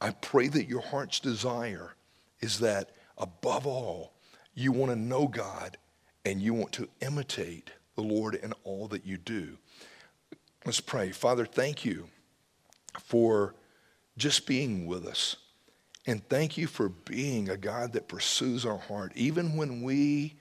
I 0.00 0.10
pray 0.10 0.48
that 0.48 0.68
your 0.68 0.80
heart's 0.80 1.20
desire 1.20 1.94
is 2.40 2.58
that 2.60 2.90
above 3.18 3.66
all, 3.66 4.14
you 4.54 4.72
want 4.72 4.92
to 4.92 4.96
know 4.96 5.28
God 5.28 5.76
and 6.24 6.40
you 6.40 6.54
want 6.54 6.72
to 6.72 6.88
imitate 7.00 7.70
the 7.96 8.02
Lord 8.02 8.34
in 8.34 8.52
all 8.64 8.88
that 8.88 9.06
you 9.06 9.18
do. 9.18 9.56
Let's 10.64 10.80
pray. 10.80 11.10
Father, 11.10 11.44
thank 11.44 11.84
you 11.84 12.08
for 13.00 13.54
just 14.16 14.46
being 14.46 14.86
with 14.86 15.06
us. 15.06 15.36
And 16.06 16.26
thank 16.28 16.56
you 16.56 16.66
for 16.66 16.88
being 16.88 17.48
a 17.48 17.56
God 17.56 17.92
that 17.92 18.08
pursues 18.08 18.66
our 18.66 18.78
heart. 18.78 19.12
Even 19.14 19.56
when 19.56 19.82
we 19.82 20.34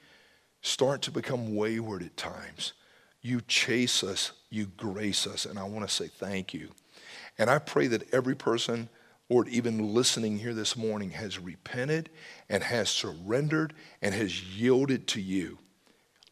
start 0.64 1.02
to 1.04 1.12
become 1.12 1.56
wayward 1.56 2.02
at 2.02 2.18
times, 2.18 2.74
you 3.22 3.42
chase 3.42 4.04
us, 4.04 4.32
you 4.50 4.66
grace 4.66 5.28
us. 5.28 5.46
And 5.46 5.60
I 5.60 5.64
want 5.64 5.88
to 5.88 5.94
say 5.94 6.08
thank 6.08 6.54
you. 6.54 6.70
And 7.38 7.50
I 7.50 7.60
pray 7.60 7.88
that 7.88 8.12
every 8.14 8.36
person, 8.36 8.90
Lord, 9.30 9.48
even 9.50 9.94
listening 9.94 10.40
here 10.40 10.54
this 10.54 10.76
morning, 10.76 11.12
has 11.12 11.38
repented 11.38 12.10
and 12.50 12.64
has 12.64 12.90
surrendered 12.90 13.74
and 14.02 14.16
has 14.16 14.42
yielded 14.42 15.08
to 15.10 15.22
you. 15.22 15.60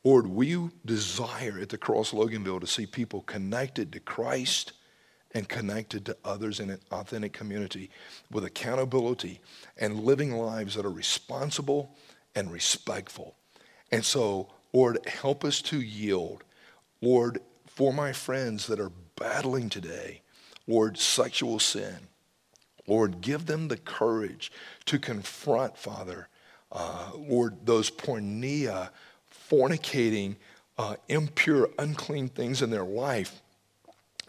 Lord, 0.03 0.27
we 0.27 0.69
desire 0.85 1.59
at 1.61 1.69
the 1.69 1.77
Cross 1.77 2.11
Loganville 2.11 2.61
to 2.61 2.67
see 2.67 2.85
people 2.85 3.21
connected 3.21 3.91
to 3.91 3.99
Christ 3.99 4.73
and 5.33 5.47
connected 5.47 6.05
to 6.05 6.17
others 6.25 6.59
in 6.59 6.69
an 6.69 6.79
authentic 6.91 7.33
community 7.33 7.89
with 8.31 8.45
accountability 8.45 9.41
and 9.77 10.03
living 10.03 10.31
lives 10.31 10.75
that 10.75 10.85
are 10.85 10.91
responsible 10.91 11.95
and 12.33 12.51
respectful. 12.51 13.35
And 13.91 14.05
so, 14.05 14.47
Lord, 14.73 14.99
help 15.05 15.43
us 15.43 15.61
to 15.63 15.79
yield. 15.81 16.43
Lord, 17.01 17.39
for 17.67 17.93
my 17.93 18.13
friends 18.13 18.67
that 18.67 18.79
are 18.79 18.91
battling 19.15 19.69
today, 19.69 20.21
Lord, 20.67 20.97
sexual 20.97 21.59
sin, 21.59 21.97
Lord, 22.87 23.21
give 23.21 23.45
them 23.45 23.67
the 23.67 23.77
courage 23.77 24.51
to 24.85 24.99
confront, 24.99 25.77
Father, 25.77 26.27
uh, 26.71 27.11
Lord, 27.15 27.65
those 27.65 27.91
porneia 27.91 28.89
fornicating, 29.49 30.35
uh, 30.77 30.95
impure, 31.09 31.69
unclean 31.77 32.29
things 32.29 32.61
in 32.61 32.69
their 32.69 32.85
life 32.85 33.41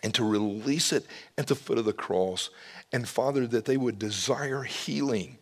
and 0.02 0.12
to 0.14 0.24
release 0.24 0.92
it 0.92 1.06
at 1.38 1.46
the 1.46 1.54
foot 1.54 1.78
of 1.78 1.84
the 1.84 1.92
cross. 1.92 2.50
And 2.92 3.08
Father, 3.08 3.46
that 3.46 3.64
they 3.64 3.76
would 3.76 3.98
desire 3.98 4.64
healing 4.64 5.38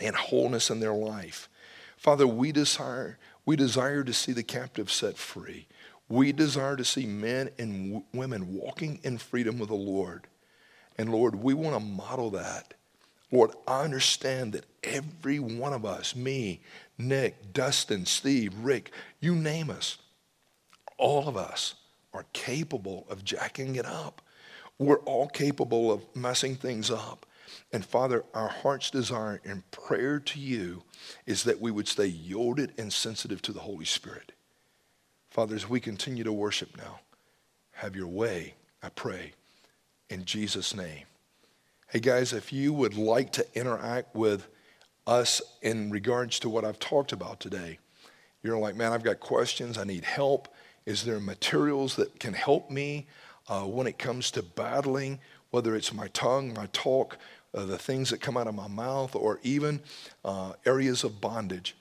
and 0.00 0.14
wholeness 0.14 0.70
in 0.70 0.80
their 0.80 0.94
life. 0.94 1.48
Father, 1.96 2.26
we 2.26 2.52
desire, 2.52 3.18
we 3.44 3.56
desire 3.56 4.04
to 4.04 4.12
see 4.12 4.32
the 4.32 4.42
captive 4.42 4.90
set 4.90 5.16
free. 5.16 5.66
We 6.08 6.32
desire 6.32 6.76
to 6.76 6.84
see 6.84 7.06
men 7.06 7.50
and 7.58 7.92
w- 7.92 8.04
women 8.12 8.54
walking 8.54 9.00
in 9.02 9.18
freedom 9.18 9.58
with 9.58 9.68
the 9.70 9.74
Lord. 9.74 10.26
And 10.98 11.10
Lord, 11.10 11.36
we 11.36 11.54
want 11.54 11.74
to 11.76 11.80
model 11.80 12.30
that. 12.30 12.74
Lord, 13.30 13.52
I 13.66 13.82
understand 13.82 14.52
that 14.52 14.66
every 14.84 15.38
one 15.38 15.72
of 15.72 15.86
us, 15.86 16.14
me, 16.14 16.60
Nick, 16.98 17.52
Dustin, 17.54 18.04
Steve, 18.04 18.52
Rick, 18.60 18.92
you 19.20 19.34
name 19.34 19.70
us, 19.70 19.96
all 20.98 21.28
of 21.28 21.36
us 21.36 21.74
are 22.12 22.26
capable 22.34 23.06
of 23.08 23.24
jacking 23.24 23.76
it 23.76 23.86
up. 23.86 24.20
We're 24.78 25.00
all 25.00 25.28
capable 25.28 25.90
of 25.90 26.04
messing 26.14 26.56
things 26.56 26.90
up. 26.90 27.24
And 27.72 27.84
Father, 27.84 28.24
our 28.34 28.48
heart's 28.48 28.90
desire 28.90 29.40
and 29.44 29.68
prayer 29.70 30.20
to 30.20 30.38
you 30.38 30.82
is 31.24 31.44
that 31.44 31.60
we 31.60 31.70
would 31.70 31.88
stay 31.88 32.06
yielded 32.06 32.74
and 32.76 32.92
sensitive 32.92 33.40
to 33.42 33.52
the 33.52 33.60
Holy 33.60 33.86
Spirit. 33.86 34.32
Father, 35.30 35.56
as 35.56 35.68
we 35.68 35.80
continue 35.80 36.24
to 36.24 36.32
worship 36.32 36.76
now, 36.76 37.00
have 37.72 37.96
your 37.96 38.08
way, 38.08 38.54
I 38.82 38.90
pray, 38.90 39.32
in 40.10 40.26
Jesus' 40.26 40.74
name. 40.74 41.04
Hey 41.88 42.00
guys, 42.00 42.34
if 42.34 42.52
you 42.52 42.74
would 42.74 42.96
like 42.96 43.32
to 43.32 43.46
interact 43.54 44.14
with 44.14 44.48
us 45.06 45.40
in 45.62 45.90
regards 45.90 46.38
to 46.40 46.50
what 46.50 46.64
I've 46.64 46.78
talked 46.78 47.12
about 47.12 47.40
today, 47.40 47.78
you're 48.42 48.58
like, 48.58 48.76
man, 48.76 48.92
I've 48.92 49.02
got 49.02 49.20
questions, 49.20 49.78
I 49.78 49.84
need 49.84 50.04
help. 50.04 50.48
Is 50.84 51.04
there 51.04 51.20
materials 51.20 51.96
that 51.96 52.20
can 52.20 52.34
help 52.34 52.70
me 52.70 53.06
uh, 53.48 53.62
when 53.62 53.86
it 53.86 53.98
comes 53.98 54.30
to 54.32 54.42
battling, 54.42 55.20
whether 55.50 55.74
it's 55.74 55.92
my 55.92 56.08
tongue, 56.08 56.52
my 56.54 56.66
talk, 56.72 57.18
uh, 57.54 57.64
the 57.64 57.78
things 57.78 58.10
that 58.10 58.20
come 58.20 58.36
out 58.36 58.46
of 58.46 58.54
my 58.54 58.68
mouth, 58.68 59.14
or 59.14 59.40
even 59.42 59.80
uh, 60.24 60.52
areas 60.64 61.04
of 61.04 61.20
bondage? 61.20 61.76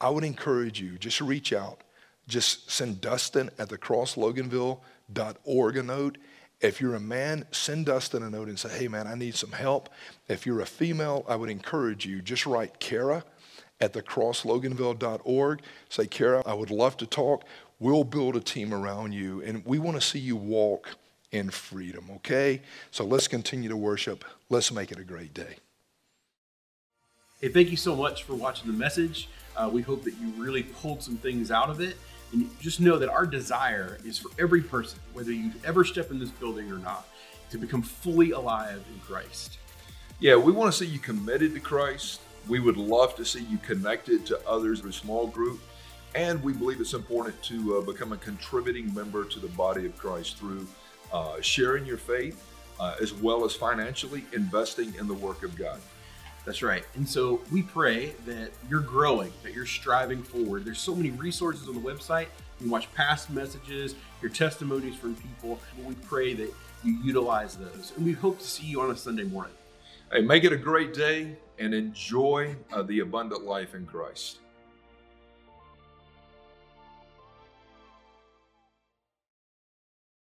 I 0.00 0.10
would 0.10 0.24
encourage 0.24 0.80
you, 0.80 0.98
just 0.98 1.20
reach 1.20 1.52
out. 1.52 1.82
Just 2.28 2.70
send 2.70 3.00
Dustin 3.00 3.50
at 3.58 3.68
the 3.68 3.78
crossloganville.org 3.78 5.76
a 5.76 5.82
note. 5.82 6.18
If 6.60 6.80
you're 6.80 6.94
a 6.94 7.00
man, 7.00 7.46
send 7.50 7.86
Dustin 7.86 8.22
a 8.22 8.30
note 8.30 8.48
and 8.48 8.58
say, 8.58 8.70
hey, 8.70 8.88
man, 8.88 9.06
I 9.06 9.14
need 9.14 9.34
some 9.34 9.52
help. 9.52 9.90
If 10.28 10.44
you're 10.46 10.60
a 10.60 10.66
female, 10.66 11.24
I 11.28 11.36
would 11.36 11.50
encourage 11.50 12.04
you, 12.06 12.20
just 12.22 12.46
write 12.46 12.80
Kara 12.80 13.24
at 13.80 13.92
the 13.92 14.02
crossloganville.org. 14.02 15.62
Say, 15.88 16.06
Kara, 16.06 16.42
I 16.46 16.54
would 16.54 16.70
love 16.70 16.96
to 16.98 17.06
talk. 17.06 17.44
We'll 17.78 18.04
build 18.04 18.36
a 18.36 18.40
team 18.40 18.72
around 18.72 19.12
you, 19.12 19.42
and 19.42 19.64
we 19.66 19.78
want 19.78 19.96
to 19.96 20.00
see 20.00 20.18
you 20.18 20.34
walk 20.34 20.96
in 21.32 21.50
freedom, 21.50 22.10
okay? 22.16 22.62
So 22.90 23.04
let's 23.04 23.28
continue 23.28 23.68
to 23.68 23.76
worship. 23.76 24.24
Let's 24.48 24.70
make 24.72 24.92
it 24.92 24.98
a 24.98 25.04
great 25.04 25.34
day. 25.34 25.56
Hey, 27.40 27.48
thank 27.48 27.70
you 27.70 27.76
so 27.76 27.94
much 27.94 28.22
for 28.22 28.34
watching 28.34 28.70
the 28.70 28.76
message. 28.76 29.28
Uh, 29.56 29.68
we 29.72 29.82
hope 29.82 30.04
that 30.04 30.14
you 30.14 30.32
really 30.36 30.62
pulled 30.62 31.02
some 31.02 31.16
things 31.16 31.50
out 31.50 31.70
of 31.70 31.80
it. 31.80 31.96
And 32.32 32.48
just 32.60 32.80
know 32.80 32.98
that 32.98 33.08
our 33.08 33.26
desire 33.26 33.98
is 34.04 34.18
for 34.18 34.30
every 34.38 34.62
person, 34.62 34.98
whether 35.12 35.32
you 35.32 35.52
ever 35.64 35.84
step 35.84 36.10
in 36.10 36.18
this 36.18 36.30
building 36.30 36.70
or 36.72 36.78
not, 36.78 37.06
to 37.50 37.58
become 37.58 37.82
fully 37.82 38.32
alive 38.32 38.82
in 38.92 39.00
Christ. 39.00 39.58
Yeah, 40.18 40.36
we 40.36 40.50
want 40.50 40.72
to 40.72 40.76
see 40.76 40.86
you 40.86 40.98
committed 40.98 41.54
to 41.54 41.60
Christ. 41.60 42.20
We 42.48 42.58
would 42.58 42.76
love 42.76 43.14
to 43.16 43.24
see 43.24 43.42
you 43.42 43.58
connected 43.58 44.26
to 44.26 44.40
others 44.48 44.80
in 44.80 44.88
a 44.88 44.92
small 44.92 45.26
group. 45.26 45.60
And 46.14 46.42
we 46.42 46.52
believe 46.52 46.80
it's 46.80 46.94
important 46.94 47.40
to 47.44 47.78
uh, 47.78 47.80
become 47.82 48.12
a 48.12 48.16
contributing 48.16 48.92
member 48.94 49.24
to 49.24 49.38
the 49.38 49.48
body 49.48 49.84
of 49.84 49.96
Christ 49.98 50.38
through 50.38 50.66
uh, 51.16 51.40
sharing 51.40 51.86
your 51.86 51.96
faith 51.96 52.44
uh, 52.78 52.94
as 53.00 53.14
well 53.14 53.44
as 53.46 53.54
financially 53.54 54.22
investing 54.34 54.94
in 54.98 55.08
the 55.08 55.14
work 55.14 55.42
of 55.42 55.56
God. 55.56 55.80
That's 56.44 56.62
right. 56.62 56.84
And 56.94 57.08
so 57.08 57.40
we 57.50 57.62
pray 57.62 58.12
that 58.26 58.50
you're 58.68 58.80
growing, 58.80 59.32
that 59.42 59.54
you're 59.54 59.66
striving 59.66 60.22
forward. 60.22 60.64
There's 60.66 60.78
so 60.78 60.94
many 60.94 61.10
resources 61.10 61.68
on 61.68 61.74
the 61.74 61.80
website. 61.80 62.26
You 62.58 62.66
can 62.66 62.70
watch 62.70 62.92
past 62.94 63.30
messages, 63.30 63.94
your 64.20 64.30
testimonies 64.30 64.94
from 64.94 65.16
people. 65.16 65.58
We 65.82 65.94
pray 65.94 66.34
that 66.34 66.52
you 66.84 66.98
utilize 67.02 67.56
those. 67.56 67.92
And 67.96 68.04
we 68.04 68.12
hope 68.12 68.38
to 68.38 68.46
see 68.46 68.66
you 68.66 68.82
on 68.82 68.90
a 68.90 68.96
Sunday 68.96 69.24
morning. 69.24 69.54
Hey, 70.12 70.20
make 70.20 70.44
it 70.44 70.52
a 70.52 70.56
great 70.56 70.92
day 70.92 71.36
and 71.58 71.72
enjoy 71.72 72.54
uh, 72.72 72.82
the 72.82 73.00
abundant 73.00 73.44
life 73.44 73.74
in 73.74 73.86
Christ. 73.86 74.38